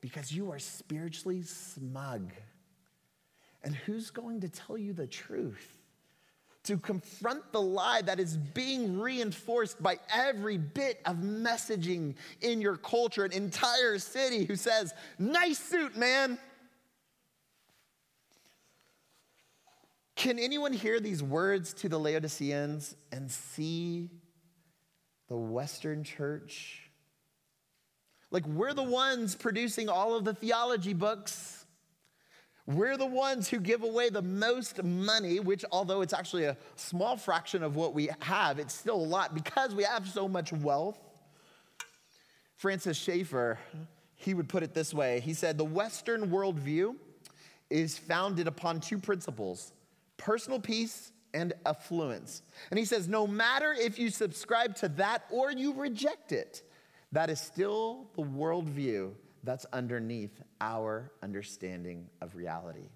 because 0.00 0.30
you 0.30 0.52
are 0.52 0.60
spiritually 0.60 1.42
smug. 1.42 2.30
And 3.64 3.74
who's 3.74 4.12
going 4.12 4.42
to 4.42 4.48
tell 4.48 4.78
you 4.78 4.92
the 4.92 5.08
truth? 5.08 5.75
To 6.66 6.76
confront 6.76 7.52
the 7.52 7.60
lie 7.60 8.02
that 8.02 8.18
is 8.18 8.36
being 8.36 8.98
reinforced 8.98 9.80
by 9.80 9.98
every 10.12 10.58
bit 10.58 11.00
of 11.04 11.16
messaging 11.16 12.14
in 12.40 12.60
your 12.60 12.76
culture, 12.76 13.24
an 13.24 13.32
entire 13.32 13.98
city 13.98 14.44
who 14.44 14.56
says, 14.56 14.92
Nice 15.18 15.58
suit, 15.58 15.96
man. 15.96 16.38
Can 20.16 20.38
anyone 20.38 20.72
hear 20.72 20.98
these 20.98 21.22
words 21.22 21.74
to 21.74 21.90
the 21.90 21.98
Laodiceans 21.98 22.96
and 23.12 23.30
see 23.30 24.10
the 25.28 25.36
Western 25.36 26.02
church? 26.02 26.90
Like, 28.30 28.46
we're 28.46 28.72
the 28.72 28.82
ones 28.82 29.34
producing 29.34 29.88
all 29.88 30.14
of 30.14 30.24
the 30.24 30.34
theology 30.34 30.94
books. 30.94 31.65
We're 32.66 32.96
the 32.96 33.06
ones 33.06 33.48
who 33.48 33.60
give 33.60 33.84
away 33.84 34.08
the 34.10 34.22
most 34.22 34.82
money, 34.82 35.38
which, 35.38 35.64
although 35.70 36.00
it's 36.00 36.12
actually 36.12 36.44
a 36.44 36.56
small 36.74 37.16
fraction 37.16 37.62
of 37.62 37.76
what 37.76 37.94
we 37.94 38.10
have, 38.20 38.58
it's 38.58 38.74
still 38.74 38.96
a 38.96 38.96
lot 38.96 39.34
because 39.34 39.74
we 39.74 39.84
have 39.84 40.08
so 40.08 40.26
much 40.26 40.52
wealth. 40.52 40.98
Francis 42.56 42.96
Schaeffer, 42.96 43.58
he 44.16 44.34
would 44.34 44.48
put 44.48 44.62
it 44.62 44.74
this 44.74 44.92
way 44.92 45.20
He 45.20 45.34
said, 45.34 45.58
The 45.58 45.64
Western 45.64 46.30
worldview 46.30 46.96
is 47.70 47.98
founded 47.98 48.48
upon 48.48 48.80
two 48.80 48.98
principles 48.98 49.72
personal 50.16 50.58
peace 50.58 51.12
and 51.34 51.52
affluence. 51.66 52.42
And 52.70 52.78
he 52.78 52.84
says, 52.84 53.08
no 53.08 53.26
matter 53.26 53.72
if 53.72 53.98
you 53.98 54.08
subscribe 54.08 54.74
to 54.76 54.88
that 54.90 55.24
or 55.30 55.52
you 55.52 55.74
reject 55.74 56.32
it, 56.32 56.62
that 57.12 57.28
is 57.28 57.40
still 57.40 58.08
the 58.16 58.22
worldview 58.22 59.12
that's 59.46 59.64
underneath 59.72 60.42
our 60.60 61.10
understanding 61.22 62.08
of 62.20 62.36
reality. 62.36 62.88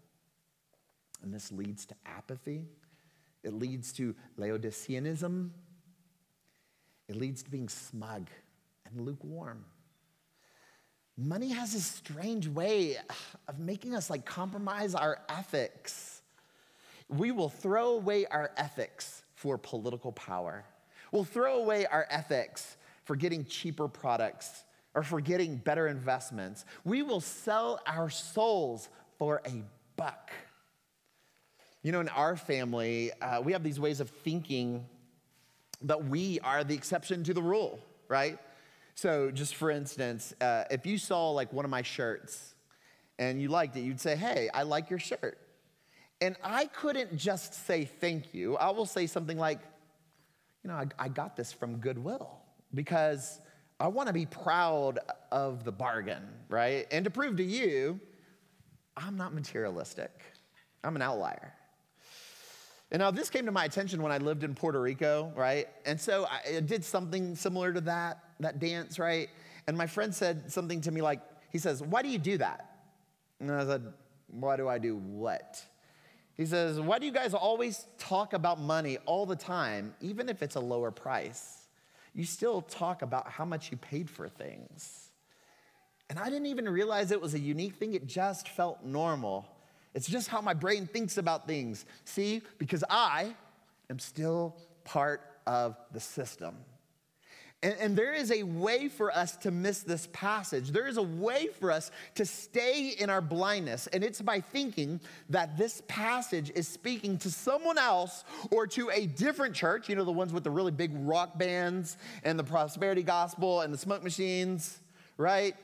And 1.22 1.32
this 1.32 1.52
leads 1.52 1.86
to 1.86 1.94
apathy, 2.06 2.66
it 3.42 3.52
leads 3.52 3.92
to 3.94 4.14
Laodiceanism, 4.38 5.50
it 7.08 7.16
leads 7.16 7.42
to 7.42 7.50
being 7.50 7.68
smug 7.68 8.28
and 8.86 9.00
lukewarm. 9.00 9.64
Money 11.16 11.50
has 11.50 11.74
this 11.74 11.84
strange 11.84 12.48
way 12.48 12.96
of 13.48 13.58
making 13.58 13.94
us 13.94 14.08
like 14.08 14.24
compromise 14.24 14.94
our 14.94 15.18
ethics 15.28 16.20
we 17.10 17.32
will 17.32 17.48
throw 17.48 17.94
away 17.94 18.26
our 18.26 18.52
ethics 18.56 19.22
for 19.34 19.58
political 19.58 20.12
power. 20.12 20.64
We'll 21.10 21.24
throw 21.24 21.56
away 21.56 21.86
our 21.86 22.06
ethics 22.08 22.76
for 23.04 23.16
getting 23.16 23.44
cheaper 23.44 23.88
products 23.88 24.64
or 24.94 25.03
for 25.03 25.20
getting 25.20 25.57
better 25.57 25.87
investments. 25.87 26.64
We 26.85 27.03
will 27.03 27.20
sell 27.20 27.81
our 27.87 28.11
souls 28.11 28.88
for 29.18 29.40
a 29.46 29.62
buck. 29.96 30.31
You 31.83 31.92
know, 31.92 32.00
in 32.00 32.09
our 32.09 32.37
family, 32.37 33.12
uh, 33.22 33.40
we 33.40 33.53
have 33.53 33.62
these 33.62 33.81
ways 33.81 34.00
of 34.00 34.11
thinking 34.11 34.87
that 35.83 36.05
we 36.05 36.40
are 36.40 36.64
the 36.64 36.74
exception 36.74 37.24
to 37.24 37.35
the 37.35 37.42
rule, 37.42 37.81
right? 38.09 38.38
So, 38.94 39.31
just 39.31 39.55
for 39.55 39.70
instance, 39.70 40.35
uh, 40.40 40.64
if 40.70 40.85
you 40.85 40.98
saw 40.98 41.31
like 41.31 41.53
one 41.53 41.64
of 41.64 41.70
my 41.70 41.83
shirts 41.83 42.55
and 43.18 43.40
you 43.40 43.48
liked 43.48 43.76
it, 43.76 43.81
you'd 43.81 44.00
say, 44.00 44.16
Hey, 44.16 44.50
I 44.53 44.64
like 44.64 44.90
your 44.90 44.98
shirt. 44.98 45.38
And 46.20 46.37
I 46.44 46.66
couldn't 46.66 47.16
just 47.16 47.66
say 47.66 47.87
thank 47.87 48.35
you. 48.35 48.57
I 48.59 48.70
will 48.70 48.85
say 48.85 49.07
something 49.07 49.38
like, 49.38 49.61
you 50.62 50.68
know, 50.68 50.74
I, 50.74 50.87
I 50.98 51.09
got 51.09 51.35
this 51.35 51.50
from 51.50 51.76
Goodwill 51.76 52.31
because 52.74 53.40
I 53.81 53.88
want 53.88 54.09
to 54.09 54.12
be 54.12 54.27
proud 54.27 54.99
of 55.33 55.64
the 55.64 55.73
bargain, 55.73 56.23
right? 56.51 56.87
And 56.90 57.03
to 57.07 57.11
prove 57.11 57.38
to 57.38 57.43
you, 57.43 57.99
I'm 58.95 59.16
not 59.16 59.33
materialistic, 59.33 60.11
I'm 60.85 60.95
an 60.97 61.03
outlier. 61.03 61.55
And 62.93 63.01
now 63.01 63.11
this 63.11 63.31
came 63.31 63.47
to 63.47 63.53
my 63.53 63.64
attention 63.64 64.03
when 64.03 64.12
I 64.12 64.19
lived 64.19 64.45
in 64.45 64.55
Puerto 64.55 64.81
Rico, 64.81 65.33
right? 65.37 65.69
And 65.87 65.99
so 65.99 66.27
I 66.27 66.61
did 66.61 66.85
something 66.85 67.37
similar 67.37 67.73
to 67.73 67.81
that, 67.83 68.19
that 68.40 68.59
dance, 68.59 68.99
right? 68.99 69.31
And 69.66 69.79
my 69.79 69.87
friend 69.87 70.14
said 70.14 70.51
something 70.53 70.81
to 70.83 70.90
me 70.90 71.01
like, 71.01 71.21
he 71.51 71.59
says, 71.59 71.83
Why 71.83 72.03
do 72.03 72.09
you 72.09 72.19
do 72.19 72.37
that? 72.38 72.79
And 73.38 73.51
I 73.51 73.64
said, 73.64 73.93
Why 74.27 74.57
do 74.57 74.69
I 74.69 74.79
do 74.79 74.97
what? 74.97 75.64
He 76.37 76.45
says, 76.45 76.81
Why 76.81 76.99
do 76.99 77.07
you 77.07 77.12
guys 77.12 77.33
always 77.33 77.87
talk 77.97 78.33
about 78.33 78.61
money 78.61 78.99
all 79.07 79.25
the 79.25 79.37
time, 79.37 79.95
even 80.01 80.29
if 80.29 80.43
it's 80.43 80.57
a 80.57 80.61
lower 80.61 80.90
price? 80.90 81.60
You 82.14 82.25
still 82.25 82.62
talk 82.62 83.03
about 83.03 83.31
how 83.31 83.44
much 83.44 83.70
you 83.70 83.77
paid 83.77 84.11
for 84.11 84.29
things. 84.29 85.11
And 86.09 86.18
I 86.18 86.25
didn't 86.25 86.46
even 86.46 86.68
realize 86.68 87.12
it 87.12 87.20
was 87.20 87.35
a 87.35 87.38
unique 87.38 87.77
thing, 87.77 87.94
it 87.94 88.07
just 88.07 88.49
felt 88.49 88.85
normal. 88.85 89.46
It's 89.94 90.09
just 90.09 90.29
how 90.29 90.40
my 90.40 90.55
brain 90.55 90.87
thinks 90.87 91.18
about 91.18 91.46
things. 91.46 91.85
See, 92.05 92.42
because 92.59 92.85
I 92.88 93.35
am 93.88 93.99
still 93.99 94.57
part 94.85 95.20
of 95.46 95.77
the 95.92 96.01
system. 96.01 96.57
And, 97.62 97.75
and, 97.79 97.96
there 97.96 98.14
is 98.14 98.33
a 98.33 98.42
way 98.42 98.88
for 98.88 99.14
us 99.14 99.37
to 99.38 99.51
miss 99.51 99.81
this 99.81 100.09
passage. 100.12 100.70
There 100.70 100.87
is 100.87 100.96
a 100.96 101.03
way 101.03 101.49
for 101.49 101.70
us 101.70 101.90
to 102.14 102.25
stay 102.25 102.94
in 102.99 103.11
our 103.11 103.20
blindness. 103.20 103.87
And 103.88 104.03
it's 104.03 104.23
by 104.23 104.40
thinking 104.40 104.99
that 105.29 105.59
this 105.59 105.83
passage 105.87 106.51
is 106.55 106.66
speaking 106.66 107.18
to 107.18 107.31
someone 107.31 107.77
else 107.77 108.25
or 108.51 108.66
to 108.68 108.88
a 108.90 109.07
different 109.07 109.55
church, 109.55 109.90
you 109.90 109.96
know, 109.96 110.05
the 110.05 110.12
ones 110.12 110.33
with 110.33 110.42
the 110.42 110.51
really 110.51 110.70
big 110.70 110.90
rock 110.94 111.38
bands 111.38 111.99
and 112.25 112.38
the 112.38 112.44
prosperity 112.44 113.03
gospel 113.03 113.61
and 113.61 113.75
the 113.75 113.79
smoke 113.79 114.03
machines, 114.03 114.81
right? 115.18 115.55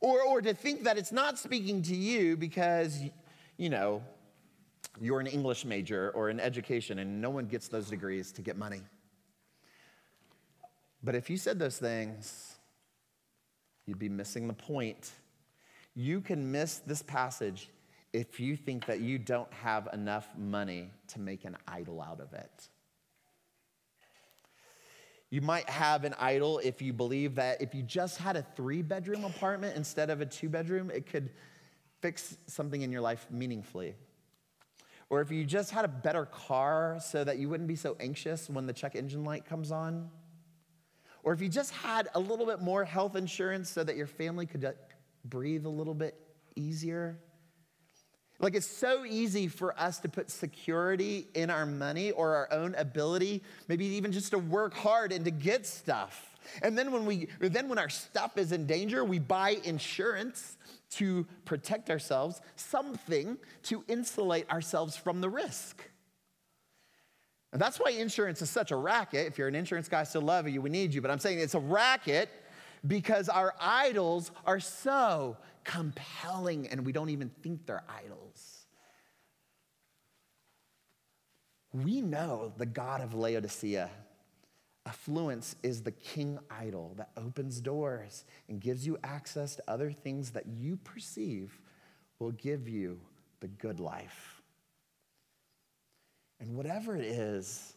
Or, 0.00 0.22
or 0.22 0.42
to 0.42 0.52
think 0.52 0.82
that 0.82 0.98
it's 0.98 1.12
not 1.12 1.38
speaking 1.38 1.80
to 1.82 1.94
you 1.94 2.36
because, 2.36 3.00
you 3.56 3.70
know, 3.70 4.02
you're 5.00 5.20
an 5.20 5.28
English 5.28 5.64
major 5.64 6.10
or 6.10 6.28
in 6.28 6.40
education 6.40 6.98
and 6.98 7.20
no 7.20 7.30
one 7.30 7.46
gets 7.46 7.68
those 7.68 7.88
degrees 7.88 8.32
to 8.32 8.42
get 8.42 8.56
money. 8.56 8.80
But 11.02 11.14
if 11.14 11.30
you 11.30 11.36
said 11.36 11.58
those 11.58 11.78
things, 11.78 12.56
you'd 13.86 13.98
be 13.98 14.08
missing 14.08 14.48
the 14.48 14.54
point. 14.54 15.10
You 15.94 16.20
can 16.20 16.50
miss 16.50 16.78
this 16.78 17.02
passage 17.02 17.70
if 18.12 18.40
you 18.40 18.56
think 18.56 18.86
that 18.86 19.00
you 19.00 19.18
don't 19.18 19.52
have 19.52 19.88
enough 19.92 20.28
money 20.36 20.90
to 21.08 21.20
make 21.20 21.44
an 21.44 21.56
idol 21.66 22.00
out 22.00 22.20
of 22.20 22.32
it. 22.32 22.68
You 25.30 25.42
might 25.42 25.68
have 25.68 26.04
an 26.04 26.14
idol 26.18 26.58
if 26.64 26.80
you 26.80 26.94
believe 26.94 27.34
that 27.34 27.60
if 27.60 27.74
you 27.74 27.82
just 27.82 28.16
had 28.16 28.36
a 28.36 28.42
three 28.56 28.80
bedroom 28.80 29.24
apartment 29.24 29.76
instead 29.76 30.08
of 30.08 30.22
a 30.22 30.26
two 30.26 30.48
bedroom, 30.48 30.90
it 30.90 31.06
could 31.06 31.30
fix 32.00 32.38
something 32.46 32.80
in 32.80 32.90
your 32.90 33.02
life 33.02 33.26
meaningfully. 33.30 33.94
Or 35.10 35.20
if 35.20 35.30
you 35.30 35.44
just 35.44 35.70
had 35.70 35.84
a 35.84 35.88
better 35.88 36.26
car 36.26 36.98
so 37.02 37.24
that 37.24 37.38
you 37.38 37.48
wouldn't 37.48 37.68
be 37.68 37.76
so 37.76 37.96
anxious 38.00 38.48
when 38.48 38.66
the 38.66 38.72
check 38.72 38.94
engine 38.94 39.24
light 39.24 39.44
comes 39.44 39.70
on. 39.70 40.10
Or 41.22 41.32
if 41.32 41.40
you 41.40 41.48
just 41.48 41.72
had 41.72 42.08
a 42.14 42.20
little 42.20 42.46
bit 42.46 42.60
more 42.60 42.84
health 42.84 43.16
insurance 43.16 43.68
so 43.68 43.84
that 43.84 43.96
your 43.96 44.06
family 44.06 44.46
could 44.46 44.64
uh, 44.64 44.72
breathe 45.24 45.66
a 45.66 45.70
little 45.70 45.94
bit 45.94 46.14
easier. 46.56 47.18
Like 48.40 48.54
it's 48.54 48.66
so 48.66 49.04
easy 49.04 49.48
for 49.48 49.78
us 49.78 49.98
to 50.00 50.08
put 50.08 50.30
security 50.30 51.26
in 51.34 51.50
our 51.50 51.66
money 51.66 52.12
or 52.12 52.36
our 52.36 52.52
own 52.52 52.74
ability, 52.76 53.42
maybe 53.66 53.84
even 53.86 54.12
just 54.12 54.30
to 54.30 54.38
work 54.38 54.74
hard 54.74 55.12
and 55.12 55.24
to 55.24 55.30
get 55.30 55.66
stuff. 55.66 56.36
And 56.62 56.78
then 56.78 56.92
when 56.92 57.04
we 57.04 57.28
then 57.40 57.68
when 57.68 57.78
our 57.78 57.88
stuff 57.88 58.38
is 58.38 58.52
in 58.52 58.66
danger, 58.66 59.04
we 59.04 59.18
buy 59.18 59.56
insurance 59.64 60.56
to 60.90 61.26
protect 61.44 61.90
ourselves, 61.90 62.40
something 62.56 63.36
to 63.64 63.84
insulate 63.88 64.48
ourselves 64.50 64.96
from 64.96 65.20
the 65.20 65.28
risk. 65.28 65.87
And 67.52 67.60
that's 67.60 67.78
why 67.78 67.90
insurance 67.90 68.42
is 68.42 68.50
such 68.50 68.70
a 68.70 68.76
racket. 68.76 69.26
If 69.26 69.38
you're 69.38 69.48
an 69.48 69.54
insurance 69.54 69.88
guy, 69.88 70.00
I 70.00 70.04
still 70.04 70.22
love 70.22 70.48
you, 70.48 70.60
we 70.60 70.70
need 70.70 70.92
you, 70.92 71.00
but 71.00 71.10
I'm 71.10 71.18
saying 71.18 71.38
it's 71.38 71.54
a 71.54 71.60
racket 71.60 72.28
because 72.86 73.28
our 73.28 73.54
idols 73.60 74.30
are 74.46 74.60
so 74.60 75.36
compelling 75.64 76.68
and 76.68 76.84
we 76.84 76.92
don't 76.92 77.10
even 77.10 77.30
think 77.42 77.66
they're 77.66 77.84
idols. 77.88 78.66
We 81.72 82.00
know 82.00 82.52
the 82.56 82.66
God 82.66 83.00
of 83.00 83.14
Laodicea. 83.14 83.90
Affluence 84.86 85.54
is 85.62 85.82
the 85.82 85.92
king 85.92 86.38
idol 86.50 86.94
that 86.96 87.10
opens 87.16 87.60
doors 87.60 88.24
and 88.48 88.60
gives 88.60 88.86
you 88.86 88.96
access 89.04 89.56
to 89.56 89.62
other 89.68 89.92
things 89.92 90.30
that 90.30 90.46
you 90.46 90.76
perceive 90.78 91.60
will 92.18 92.30
give 92.32 92.68
you 92.68 92.98
the 93.40 93.48
good 93.48 93.80
life. 93.80 94.37
And 96.40 96.54
whatever 96.54 96.96
it 96.96 97.04
is, 97.04 97.74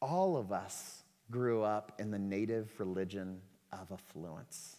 all 0.00 0.36
of 0.36 0.52
us 0.52 1.02
grew 1.30 1.62
up 1.62 1.92
in 1.98 2.10
the 2.10 2.18
native 2.18 2.70
religion 2.78 3.40
of 3.72 3.92
affluence. 3.92 4.76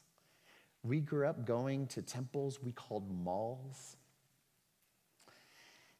We 0.83 0.99
grew 0.99 1.27
up 1.27 1.45
going 1.45 1.87
to 1.87 2.01
temples 2.01 2.61
we 2.61 2.71
called 2.71 3.11
malls. 3.11 3.97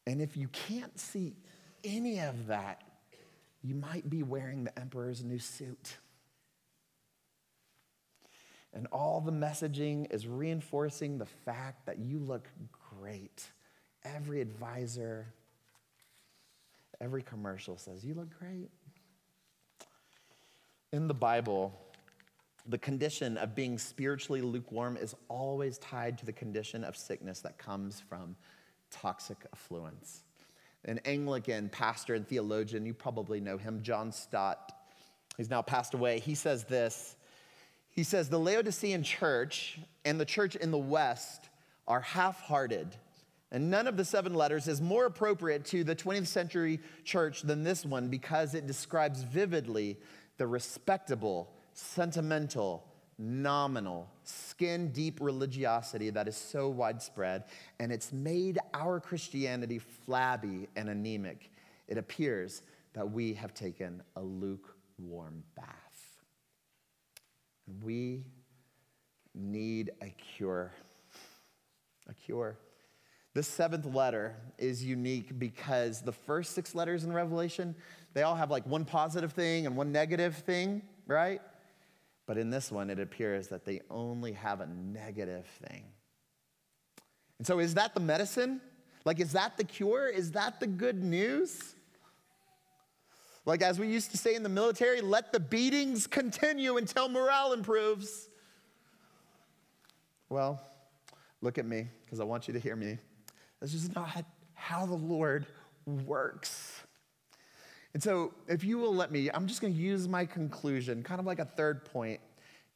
And 0.06 0.22
if 0.22 0.36
you 0.36 0.48
can't 0.48 0.98
see 0.98 1.36
any 1.84 2.20
of 2.20 2.46
that, 2.46 2.82
you 3.62 3.74
might 3.74 4.08
be 4.08 4.22
wearing 4.22 4.64
the 4.64 4.78
emperor's 4.78 5.22
new 5.22 5.38
suit. 5.38 5.96
And 8.72 8.86
all 8.92 9.20
the 9.20 9.32
messaging 9.32 10.12
is 10.12 10.26
reinforcing 10.26 11.18
the 11.18 11.26
fact 11.26 11.86
that 11.86 11.98
you 11.98 12.18
look 12.18 12.48
great. 13.00 13.50
Every 14.04 14.40
advisor, 14.40 15.34
every 17.00 17.22
commercial 17.22 17.76
says, 17.76 18.04
You 18.04 18.14
look 18.14 18.28
great. 18.38 18.70
In 20.92 21.06
the 21.06 21.14
Bible, 21.14 21.78
the 22.66 22.78
condition 22.78 23.36
of 23.38 23.54
being 23.54 23.78
spiritually 23.78 24.42
lukewarm 24.42 24.96
is 24.96 25.14
always 25.28 25.78
tied 25.78 26.18
to 26.18 26.26
the 26.26 26.32
condition 26.32 26.84
of 26.84 26.96
sickness 26.96 27.40
that 27.40 27.58
comes 27.58 28.00
from 28.00 28.36
toxic 28.90 29.38
affluence. 29.52 30.22
An 30.84 31.00
Anglican 31.04 31.68
pastor 31.70 32.14
and 32.14 32.26
theologian, 32.26 32.86
you 32.86 32.94
probably 32.94 33.40
know 33.40 33.58
him, 33.58 33.82
John 33.82 34.12
Stott, 34.12 34.72
he's 35.36 35.50
now 35.50 35.62
passed 35.62 35.94
away. 35.94 36.20
He 36.20 36.34
says 36.34 36.64
this 36.64 37.16
He 37.90 38.02
says, 38.02 38.28
The 38.28 38.38
Laodicean 38.38 39.02
church 39.02 39.78
and 40.04 40.20
the 40.20 40.24
church 40.24 40.56
in 40.56 40.70
the 40.70 40.78
West 40.78 41.48
are 41.86 42.00
half 42.00 42.40
hearted. 42.40 42.88
And 43.50 43.70
none 43.70 43.86
of 43.86 43.96
the 43.96 44.04
seven 44.04 44.34
letters 44.34 44.68
is 44.68 44.80
more 44.80 45.06
appropriate 45.06 45.64
to 45.66 45.82
the 45.82 45.96
20th 45.96 46.26
century 46.26 46.80
church 47.04 47.42
than 47.42 47.64
this 47.64 47.84
one 47.84 48.08
because 48.08 48.54
it 48.54 48.66
describes 48.66 49.22
vividly 49.22 49.98
the 50.36 50.46
respectable, 50.46 51.50
sentimental, 51.72 52.84
nominal, 53.18 54.08
skin 54.22 54.92
deep 54.92 55.18
religiosity 55.20 56.10
that 56.10 56.28
is 56.28 56.36
so 56.36 56.68
widespread, 56.68 57.44
and 57.80 57.90
it's 57.90 58.12
made 58.12 58.58
our 58.74 59.00
Christianity 59.00 59.78
flabby 59.78 60.68
and 60.76 60.88
anemic. 60.88 61.50
It 61.88 61.98
appears 61.98 62.62
that 62.92 63.10
we 63.10 63.34
have 63.34 63.54
taken 63.54 64.02
a 64.16 64.22
lukewarm 64.22 65.42
bath. 65.56 65.76
We 67.82 68.24
need 69.34 69.90
a 70.00 70.14
cure. 70.36 70.72
A 72.08 72.14
cure. 72.14 72.58
The 73.38 73.44
seventh 73.44 73.86
letter 73.86 74.34
is 74.58 74.84
unique 74.84 75.38
because 75.38 76.02
the 76.02 76.10
first 76.10 76.56
six 76.56 76.74
letters 76.74 77.04
in 77.04 77.12
Revelation, 77.12 77.76
they 78.12 78.24
all 78.24 78.34
have 78.34 78.50
like 78.50 78.66
one 78.66 78.84
positive 78.84 79.32
thing 79.32 79.64
and 79.64 79.76
one 79.76 79.92
negative 79.92 80.34
thing, 80.38 80.82
right? 81.06 81.40
But 82.26 82.36
in 82.36 82.50
this 82.50 82.72
one, 82.72 82.90
it 82.90 82.98
appears 82.98 83.46
that 83.46 83.64
they 83.64 83.80
only 83.90 84.32
have 84.32 84.60
a 84.60 84.66
negative 84.66 85.46
thing. 85.64 85.84
And 87.38 87.46
so, 87.46 87.60
is 87.60 87.74
that 87.74 87.94
the 87.94 88.00
medicine? 88.00 88.60
Like, 89.04 89.20
is 89.20 89.30
that 89.34 89.56
the 89.56 89.62
cure? 89.62 90.08
Is 90.08 90.32
that 90.32 90.58
the 90.58 90.66
good 90.66 91.04
news? 91.04 91.76
Like, 93.46 93.62
as 93.62 93.78
we 93.78 93.86
used 93.86 94.10
to 94.10 94.16
say 94.16 94.34
in 94.34 94.42
the 94.42 94.48
military, 94.48 95.00
let 95.00 95.32
the 95.32 95.38
beatings 95.38 96.08
continue 96.08 96.76
until 96.76 97.08
morale 97.08 97.52
improves. 97.52 98.30
Well, 100.28 100.60
look 101.40 101.56
at 101.56 101.66
me, 101.66 101.86
because 102.04 102.18
I 102.18 102.24
want 102.24 102.48
you 102.48 102.54
to 102.54 102.58
hear 102.58 102.74
me. 102.74 102.98
This 103.60 103.74
is 103.74 103.94
not 103.94 104.24
how 104.54 104.86
the 104.86 104.94
Lord 104.94 105.46
works. 105.86 106.82
And 107.94 108.02
so, 108.02 108.34
if 108.46 108.64
you 108.64 108.78
will 108.78 108.94
let 108.94 109.10
me, 109.10 109.30
I'm 109.32 109.46
just 109.46 109.60
going 109.60 109.72
to 109.72 109.78
use 109.78 110.06
my 110.06 110.26
conclusion, 110.26 111.02
kind 111.02 111.20
of 111.20 111.26
like 111.26 111.38
a 111.38 111.44
third 111.44 111.84
point, 111.84 112.20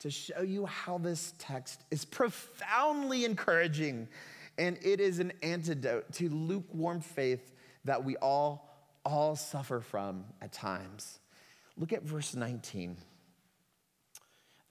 to 0.00 0.10
show 0.10 0.42
you 0.42 0.66
how 0.66 0.98
this 0.98 1.34
text 1.38 1.84
is 1.90 2.04
profoundly 2.04 3.24
encouraging. 3.24 4.08
And 4.58 4.78
it 4.82 5.00
is 5.00 5.18
an 5.18 5.32
antidote 5.42 6.12
to 6.14 6.28
lukewarm 6.28 7.00
faith 7.00 7.52
that 7.84 8.04
we 8.04 8.16
all, 8.16 8.68
all 9.04 9.36
suffer 9.36 9.80
from 9.80 10.24
at 10.40 10.52
times. 10.52 11.20
Look 11.76 11.92
at 11.92 12.02
verse 12.02 12.34
19. 12.34 12.96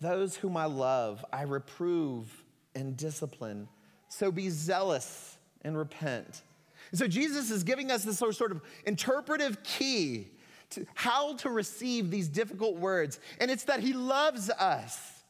Those 0.01 0.35
whom 0.35 0.57
I 0.57 0.65
love, 0.65 1.23
I 1.31 1.43
reprove 1.43 2.43
and 2.75 2.97
discipline. 2.97 3.67
So 4.09 4.31
be 4.31 4.49
zealous 4.49 5.30
and 5.63 5.77
repent. 5.77 6.41
And 6.91 6.99
so 6.99 7.07
Jesus 7.07 7.51
is 7.51 7.63
giving 7.63 7.91
us 7.91 8.03
this 8.03 8.17
sort 8.17 8.51
of 8.51 8.61
interpretive 8.85 9.63
key 9.63 10.27
to 10.71 10.85
how 10.95 11.35
to 11.37 11.49
receive 11.49 12.11
these 12.11 12.27
difficult 12.27 12.77
words. 12.77 13.19
And 13.39 13.51
it's 13.51 13.65
that 13.65 13.79
he 13.81 13.93
loves 13.93 14.49
us. 14.49 15.23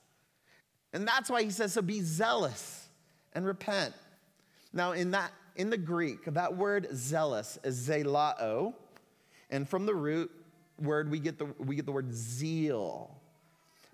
And 0.93 1.07
that's 1.07 1.29
why 1.29 1.43
he 1.43 1.49
says, 1.49 1.73
so 1.73 1.81
be 1.81 2.01
zealous 2.01 2.87
and 3.33 3.45
repent. 3.45 3.93
Now, 4.73 4.91
in 4.91 5.11
that 5.11 5.31
in 5.55 5.69
the 5.69 5.77
Greek, 5.77 6.25
that 6.25 6.55
word 6.55 6.87
zealous 6.93 7.59
is 7.63 7.87
zelao, 7.87 8.73
and 9.49 9.67
from 9.67 9.85
the 9.85 9.93
root 9.93 10.31
word 10.79 11.11
we 11.11 11.19
get 11.19 11.37
the 11.37 11.45
we 11.59 11.75
get 11.75 11.85
the 11.85 11.91
word 11.91 12.13
zeal. 12.13 13.15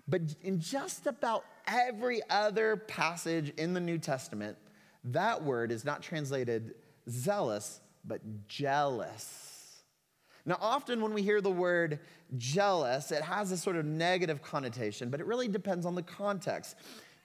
But 0.06 0.22
in 0.42 0.60
just 0.60 1.06
about 1.06 1.44
every 1.66 2.22
other 2.30 2.76
passage 2.76 3.52
in 3.58 3.74
the 3.74 3.80
New 3.80 3.98
Testament, 3.98 4.56
that 5.04 5.42
word 5.42 5.72
is 5.72 5.84
not 5.84 6.02
translated 6.02 6.74
zealous, 7.08 7.80
but 8.04 8.20
jealous. 8.48 9.82
Now, 10.44 10.58
often 10.60 11.02
when 11.02 11.12
we 11.12 11.22
hear 11.22 11.40
the 11.40 11.50
word 11.50 12.00
jealous, 12.36 13.12
it 13.12 13.22
has 13.22 13.52
a 13.52 13.56
sort 13.56 13.76
of 13.76 13.84
negative 13.84 14.42
connotation, 14.42 15.10
but 15.10 15.20
it 15.20 15.26
really 15.26 15.48
depends 15.48 15.84
on 15.84 15.94
the 15.94 16.02
context. 16.02 16.76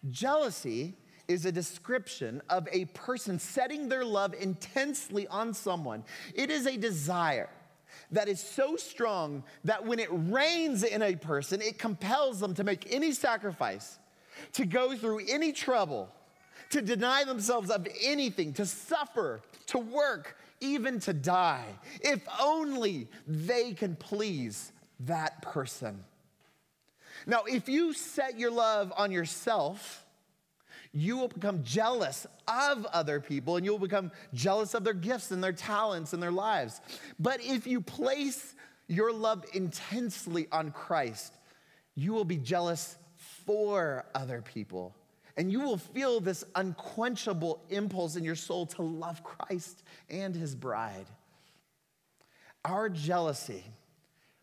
Jealousy 0.09 0.97
is 1.27 1.45
a 1.45 1.51
description 1.51 2.41
of 2.49 2.67
a 2.71 2.85
person 2.85 3.39
setting 3.39 3.87
their 3.87 4.03
love 4.03 4.33
intensely 4.33 5.25
on 5.27 5.53
someone. 5.53 6.03
It 6.35 6.49
is 6.49 6.67
a 6.67 6.77
desire 6.77 7.49
that 8.11 8.27
is 8.27 8.41
so 8.41 8.75
strong 8.75 9.43
that 9.63 9.85
when 9.85 9.99
it 9.99 10.09
reigns 10.11 10.83
in 10.83 11.01
a 11.01 11.15
person, 11.15 11.61
it 11.61 11.79
compels 11.79 12.39
them 12.39 12.53
to 12.55 12.63
make 12.63 12.91
any 12.91 13.11
sacrifice, 13.11 13.99
to 14.53 14.65
go 14.65 14.95
through 14.97 15.21
any 15.29 15.53
trouble, 15.53 16.09
to 16.73 16.81
deny 16.81 17.23
themselves 17.23 17.69
of 17.69 17.87
anything, 18.01 18.51
to 18.53 18.65
suffer, 18.65 19.41
to 19.67 19.77
work, 19.77 20.37
even 20.59 20.99
to 21.01 21.13
die, 21.13 21.65
if 22.01 22.21
only 22.41 23.07
they 23.27 23.73
can 23.73 23.95
please 23.95 24.71
that 25.01 25.41
person. 25.43 26.03
Now, 27.27 27.43
if 27.47 27.69
you 27.69 27.93
set 27.93 28.39
your 28.39 28.49
love 28.51 28.91
on 28.97 29.11
yourself, 29.11 30.03
you 30.93 31.17
will 31.17 31.27
become 31.27 31.63
jealous 31.63 32.25
of 32.47 32.85
other 32.87 33.19
people 33.19 33.57
and 33.57 33.65
you'll 33.65 33.77
become 33.77 34.11
jealous 34.33 34.73
of 34.73 34.83
their 34.83 34.93
gifts 34.93 35.29
and 35.29 35.43
their 35.43 35.53
talents 35.53 36.13
and 36.13 36.21
their 36.21 36.31
lives. 36.31 36.81
But 37.19 37.39
if 37.43 37.67
you 37.67 37.81
place 37.81 38.55
your 38.87 39.13
love 39.13 39.45
intensely 39.53 40.47
on 40.51 40.71
Christ, 40.71 41.33
you 41.95 42.13
will 42.13 42.25
be 42.25 42.37
jealous 42.37 42.97
for 43.45 44.05
other 44.15 44.41
people. 44.41 44.95
And 45.35 45.51
you 45.51 45.61
will 45.61 45.77
feel 45.77 46.19
this 46.19 46.43
unquenchable 46.55 47.63
impulse 47.69 48.15
in 48.15 48.23
your 48.23 48.35
soul 48.35 48.65
to 48.67 48.83
love 48.83 49.23
Christ 49.23 49.83
and 50.09 50.35
his 50.35 50.53
bride. 50.53 51.07
Our 52.63 52.87
jealousy 52.87 53.63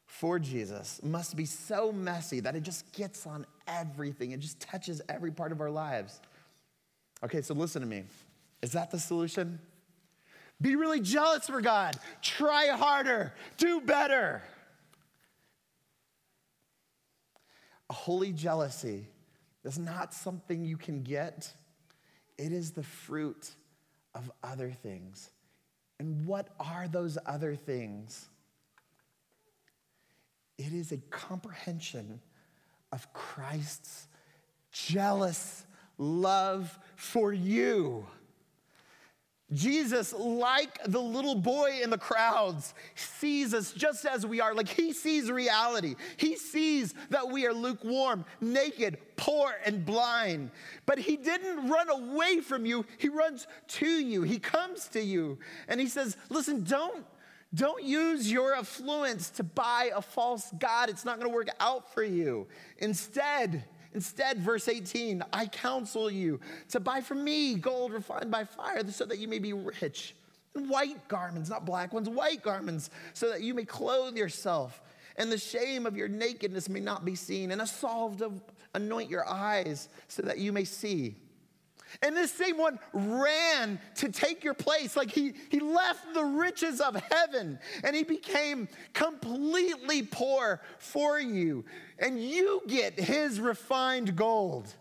for 0.06 0.38
Jesus 0.38 1.00
must 1.02 1.36
be 1.36 1.44
so 1.44 1.92
messy 1.92 2.40
that 2.40 2.56
it 2.56 2.64
just 2.64 2.92
gets 2.92 3.26
on 3.26 3.46
everything, 3.68 4.32
it 4.32 4.40
just 4.40 4.58
touches 4.60 5.00
every 5.08 5.30
part 5.30 5.52
of 5.52 5.60
our 5.60 5.70
lives. 5.70 6.20
Okay, 7.22 7.42
so 7.42 7.54
listen 7.54 7.80
to 7.82 7.88
me. 7.88 8.04
Is 8.60 8.72
that 8.72 8.90
the 8.90 8.98
solution? 8.98 9.60
Be 10.60 10.76
really 10.76 11.00
jealous 11.00 11.46
for 11.46 11.60
God. 11.60 11.96
Try 12.20 12.66
harder. 12.68 13.32
Do 13.56 13.80
better. 13.80 14.42
A 17.88 17.92
holy 17.92 18.32
jealousy 18.32 19.06
is 19.64 19.78
not 19.78 20.14
something 20.14 20.64
you 20.64 20.76
can 20.76 21.02
get, 21.02 21.52
it 22.38 22.52
is 22.52 22.72
the 22.72 22.82
fruit 22.82 23.50
of 24.14 24.30
other 24.42 24.70
things. 24.70 25.30
And 25.98 26.26
what 26.26 26.48
are 26.58 26.88
those 26.88 27.18
other 27.26 27.54
things? 27.54 28.28
It 30.56 30.72
is 30.72 30.92
a 30.92 30.98
comprehension 31.10 32.20
of 32.92 33.12
Christ's 33.12 34.06
jealous 34.72 35.64
love 35.98 36.78
for 36.96 37.32
you. 37.32 38.06
Jesus, 39.52 40.12
like 40.12 40.78
the 40.84 41.00
little 41.00 41.34
boy 41.34 41.80
in 41.82 41.90
the 41.90 41.98
crowds, 41.98 42.74
sees 42.94 43.52
us 43.52 43.72
just 43.72 44.04
as 44.04 44.24
we 44.24 44.40
are. 44.40 44.54
Like 44.54 44.68
he 44.68 44.92
sees 44.92 45.30
reality. 45.30 45.96
He 46.16 46.36
sees 46.36 46.94
that 47.10 47.28
we 47.28 47.46
are 47.46 47.52
lukewarm, 47.52 48.24
naked, 48.40 48.98
poor, 49.16 49.52
and 49.64 49.84
blind. 49.84 50.50
But 50.86 50.98
he 50.98 51.16
didn't 51.16 51.68
run 51.68 51.90
away 51.90 52.40
from 52.40 52.64
you, 52.64 52.86
he 52.98 53.08
runs 53.08 53.48
to 53.68 53.86
you. 53.86 54.22
He 54.22 54.38
comes 54.38 54.86
to 54.88 55.00
you 55.00 55.38
and 55.68 55.80
he 55.80 55.88
says, 55.88 56.16
Listen, 56.28 56.62
don't. 56.64 57.04
Don't 57.52 57.82
use 57.82 58.30
your 58.30 58.54
affluence 58.54 59.28
to 59.30 59.42
buy 59.42 59.90
a 59.92 60.00
false 60.00 60.52
God. 60.60 60.88
It's 60.88 61.04
not 61.04 61.18
going 61.18 61.28
to 61.28 61.34
work 61.34 61.48
out 61.58 61.92
for 61.92 62.04
you. 62.04 62.46
Instead, 62.78 63.64
Instead, 63.94 64.38
verse 64.38 64.68
18, 64.68 65.22
I 65.32 65.46
counsel 65.46 66.10
you 66.10 66.40
to 66.68 66.80
buy 66.80 67.00
from 67.00 67.24
me 67.24 67.54
gold 67.54 67.92
refined 67.92 68.30
by 68.30 68.44
fire 68.44 68.88
so 68.90 69.04
that 69.04 69.18
you 69.18 69.28
may 69.28 69.38
be 69.38 69.52
rich. 69.52 70.14
And 70.54 70.68
white 70.68 71.08
garments, 71.08 71.50
not 71.50 71.64
black 71.64 71.92
ones, 71.92 72.08
white 72.08 72.42
garments, 72.42 72.90
so 73.14 73.28
that 73.30 73.42
you 73.42 73.54
may 73.54 73.64
clothe 73.64 74.16
yourself 74.16 74.80
and 75.20 75.30
the 75.30 75.38
shame 75.38 75.86
of 75.86 75.96
your 75.96 76.08
nakedness 76.08 76.68
may 76.68 76.80
not 76.80 77.04
be 77.04 77.14
seen, 77.14 77.50
and 77.50 77.60
a 77.60 77.66
salve 77.66 78.16
to 78.18 78.32
anoint 78.74 79.10
your 79.10 79.28
eyes 79.28 79.90
so 80.08 80.22
that 80.22 80.38
you 80.38 80.50
may 80.50 80.64
see. 80.64 81.14
And 82.02 82.16
this 82.16 82.32
same 82.32 82.58
one 82.58 82.78
ran 82.92 83.80
to 83.96 84.10
take 84.10 84.44
your 84.44 84.54
place. 84.54 84.96
Like 84.96 85.10
he, 85.10 85.34
he 85.48 85.60
left 85.60 86.14
the 86.14 86.24
riches 86.24 86.80
of 86.80 86.96
heaven 87.10 87.58
and 87.84 87.96
he 87.96 88.04
became 88.04 88.68
completely 88.92 90.02
poor 90.02 90.60
for 90.78 91.18
you. 91.18 91.64
And 91.98 92.22
you 92.22 92.62
get 92.66 92.98
his 92.98 93.40
refined 93.40 94.16
gold. 94.16 94.74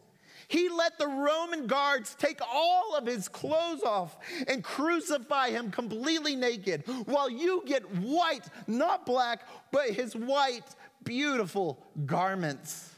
He 0.47 0.67
let 0.67 0.97
the 0.97 1.07
Roman 1.07 1.67
guards 1.67 2.15
take 2.15 2.39
all 2.41 2.95
of 2.95 3.05
his 3.05 3.27
clothes 3.27 3.83
off 3.83 4.17
and 4.47 4.63
crucify 4.63 5.51
him 5.51 5.69
completely 5.69 6.35
naked, 6.35 6.85
while 7.05 7.29
you 7.29 7.61
get 7.67 7.83
white, 7.97 8.45
not 8.65 9.05
black, 9.05 9.47
but 9.71 9.91
his 9.91 10.15
white, 10.15 10.65
beautiful 11.03 11.85
garments. 12.07 12.88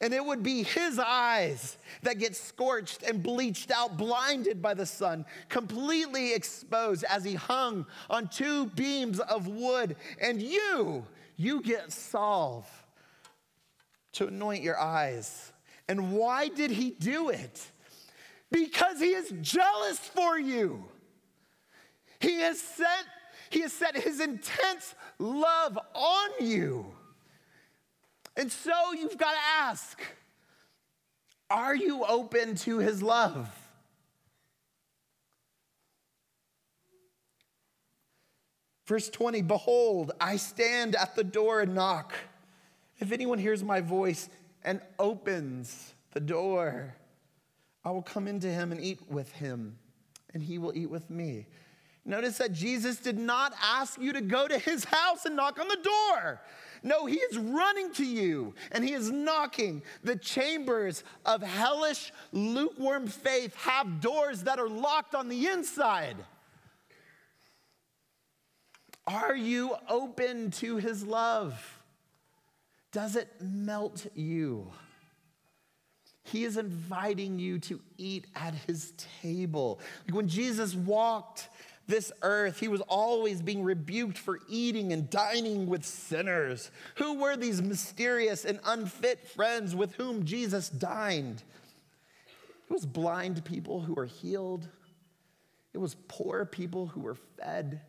And 0.00 0.14
it 0.14 0.24
would 0.24 0.44
be 0.44 0.62
his 0.62 0.98
eyes 0.98 1.76
that 2.02 2.18
get 2.18 2.36
scorched 2.36 3.02
and 3.02 3.20
bleached 3.20 3.72
out, 3.72 3.96
blinded 3.96 4.62
by 4.62 4.74
the 4.74 4.86
sun, 4.86 5.24
completely 5.48 6.34
exposed 6.34 7.04
as 7.04 7.24
he 7.24 7.34
hung 7.34 7.84
on 8.08 8.28
two 8.28 8.66
beams 8.66 9.18
of 9.18 9.48
wood. 9.48 9.96
And 10.20 10.40
you, 10.40 11.04
you 11.36 11.60
get 11.62 11.90
salve 11.90 12.68
to 14.12 14.28
anoint 14.28 14.62
your 14.62 14.78
eyes. 14.78 15.52
And 15.88 16.12
why 16.12 16.48
did 16.48 16.70
he 16.70 16.90
do 16.90 17.30
it? 17.30 17.60
Because 18.52 19.00
he 19.00 19.10
is 19.10 19.32
jealous 19.40 19.98
for 19.98 20.38
you. 20.38 20.84
He 22.20 22.40
has 22.40 22.60
set, 22.60 23.04
he 23.50 23.60
has 23.62 23.72
set 23.72 23.96
his 23.96 24.20
intense 24.20 24.94
love 25.18 25.78
on 25.94 26.30
you. 26.40 26.86
And 28.38 28.52
so 28.52 28.92
you've 28.92 29.18
got 29.18 29.32
to 29.32 29.40
ask 29.58 30.00
are 31.50 31.74
you 31.74 32.04
open 32.04 32.54
to 32.56 32.78
his 32.78 33.02
love? 33.02 33.48
Verse 38.86 39.08
20 39.08 39.42
Behold, 39.42 40.12
I 40.20 40.36
stand 40.36 40.94
at 40.94 41.16
the 41.16 41.24
door 41.24 41.60
and 41.60 41.74
knock. 41.74 42.14
If 43.00 43.12
anyone 43.12 43.38
hears 43.38 43.64
my 43.64 43.80
voice 43.80 44.28
and 44.62 44.80
opens 44.98 45.94
the 46.12 46.20
door, 46.20 46.94
I 47.84 47.90
will 47.90 48.02
come 48.02 48.28
into 48.28 48.48
him 48.48 48.72
and 48.72 48.80
eat 48.80 49.00
with 49.08 49.32
him, 49.32 49.78
and 50.34 50.42
he 50.42 50.58
will 50.58 50.76
eat 50.76 50.90
with 50.90 51.08
me. 51.10 51.46
Notice 52.04 52.38
that 52.38 52.52
Jesus 52.52 52.98
did 52.98 53.18
not 53.18 53.52
ask 53.62 54.00
you 54.00 54.12
to 54.12 54.20
go 54.20 54.48
to 54.48 54.58
his 54.58 54.84
house 54.84 55.24
and 55.24 55.36
knock 55.36 55.58
on 55.58 55.68
the 55.68 55.76
door. 55.82 56.40
No, 56.82 57.06
he 57.06 57.16
is 57.16 57.38
running 57.38 57.92
to 57.94 58.04
you 58.04 58.54
and 58.72 58.84
he 58.84 58.92
is 58.92 59.10
knocking. 59.10 59.82
The 60.04 60.16
chambers 60.16 61.04
of 61.24 61.42
hellish, 61.42 62.12
lukewarm 62.32 63.06
faith 63.06 63.54
have 63.56 64.00
doors 64.00 64.44
that 64.44 64.58
are 64.58 64.68
locked 64.68 65.14
on 65.14 65.28
the 65.28 65.46
inside. 65.46 66.16
Are 69.06 69.34
you 69.34 69.74
open 69.88 70.50
to 70.52 70.76
his 70.76 71.02
love? 71.02 71.78
Does 72.92 73.16
it 73.16 73.28
melt 73.40 74.06
you? 74.14 74.70
He 76.24 76.44
is 76.44 76.58
inviting 76.58 77.38
you 77.38 77.58
to 77.60 77.80
eat 77.96 78.26
at 78.36 78.54
his 78.66 78.92
table. 79.22 79.80
Like 80.06 80.14
when 80.14 80.28
Jesus 80.28 80.74
walked 80.74 81.48
this 81.88 82.12
earth, 82.22 82.60
he 82.60 82.68
was 82.68 82.82
always 82.82 83.42
being 83.42 83.64
rebuked 83.64 84.18
for 84.18 84.38
eating 84.48 84.92
and 84.92 85.10
dining 85.10 85.66
with 85.66 85.84
sinners. 85.84 86.70
Who 86.96 87.14
were 87.18 87.36
these 87.36 87.60
mysterious 87.62 88.44
and 88.44 88.60
unfit 88.64 89.26
friends 89.26 89.74
with 89.74 89.94
whom 89.94 90.24
Jesus 90.24 90.68
dined? 90.68 91.42
It 92.70 92.72
was 92.72 92.84
blind 92.84 93.44
people 93.44 93.80
who 93.80 93.94
were 93.94 94.04
healed. 94.04 94.68
It 95.72 95.78
was 95.78 95.96
poor 96.06 96.44
people 96.44 96.86
who 96.86 97.00
were 97.00 97.16
fed. 97.38 97.80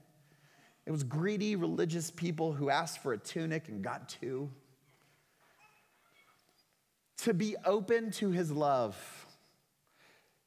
It 0.86 0.92
was 0.92 1.04
greedy 1.04 1.56
religious 1.56 2.10
people 2.10 2.54
who 2.54 2.70
asked 2.70 3.04
for 3.04 3.14
a 3.14 3.18
tunic 3.18 3.68
and 3.68 3.84
got 3.84 4.10
two. 4.10 4.50
To 7.24 7.34
be 7.34 7.58
open 7.66 8.12
to 8.12 8.30
his 8.30 8.50
love, 8.50 8.96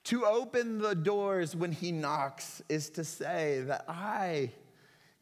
to 0.05 0.24
open 0.24 0.78
the 0.78 0.94
doors 0.94 1.55
when 1.55 1.72
he 1.72 1.92
knocks, 1.92 2.62
is 2.68 2.90
to 2.90 3.05
say 3.05 3.62
that 3.66 3.84
I 3.88 4.50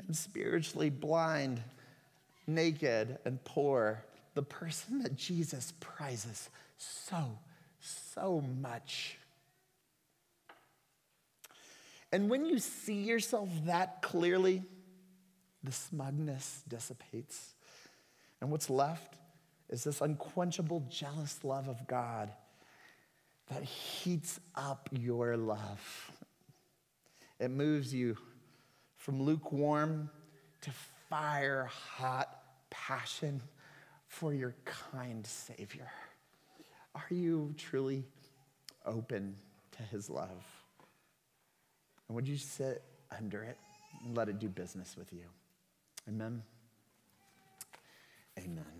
am 0.06 0.14
spiritually 0.14 0.90
blind, 0.90 1.60
naked, 2.46 3.18
and 3.24 3.42
poor, 3.44 4.02
the 4.34 4.42
person 4.42 5.02
that 5.02 5.16
Jesus 5.16 5.74
prizes 5.80 6.48
so, 6.76 7.38
so 7.80 8.42
much. 8.60 9.18
And 12.12 12.30
when 12.30 12.46
you 12.46 12.58
see 12.58 13.02
yourself 13.02 13.48
that 13.66 14.02
clearly, 14.02 14.62
the 15.62 15.72
smugness 15.72 16.62
dissipates. 16.66 17.54
And 18.40 18.50
what's 18.50 18.70
left 18.70 19.16
is 19.68 19.84
this 19.84 20.00
unquenchable, 20.00 20.86
jealous 20.88 21.38
love 21.44 21.68
of 21.68 21.86
God 21.86 22.30
that 23.50 23.62
heats 23.64 24.40
up 24.54 24.88
your 24.92 25.36
love. 25.36 26.12
It 27.38 27.50
moves 27.50 27.92
you 27.92 28.16
from 28.96 29.22
lukewarm 29.22 30.10
to 30.62 30.70
fire 31.08 31.64
hot 31.64 32.42
passion 32.70 33.42
for 34.06 34.32
your 34.32 34.54
kind 34.64 35.26
Savior. 35.26 35.90
Are 36.94 37.06
you 37.10 37.54
truly 37.56 38.04
open 38.86 39.36
to 39.72 39.82
his 39.82 40.10
love? 40.10 40.44
And 42.08 42.14
would 42.14 42.28
you 42.28 42.36
sit 42.36 42.82
under 43.16 43.42
it 43.42 43.56
and 44.04 44.16
let 44.16 44.28
it 44.28 44.38
do 44.38 44.48
business 44.48 44.96
with 44.96 45.12
you? 45.12 45.24
Amen. 46.08 46.42
Amen. 48.38 48.79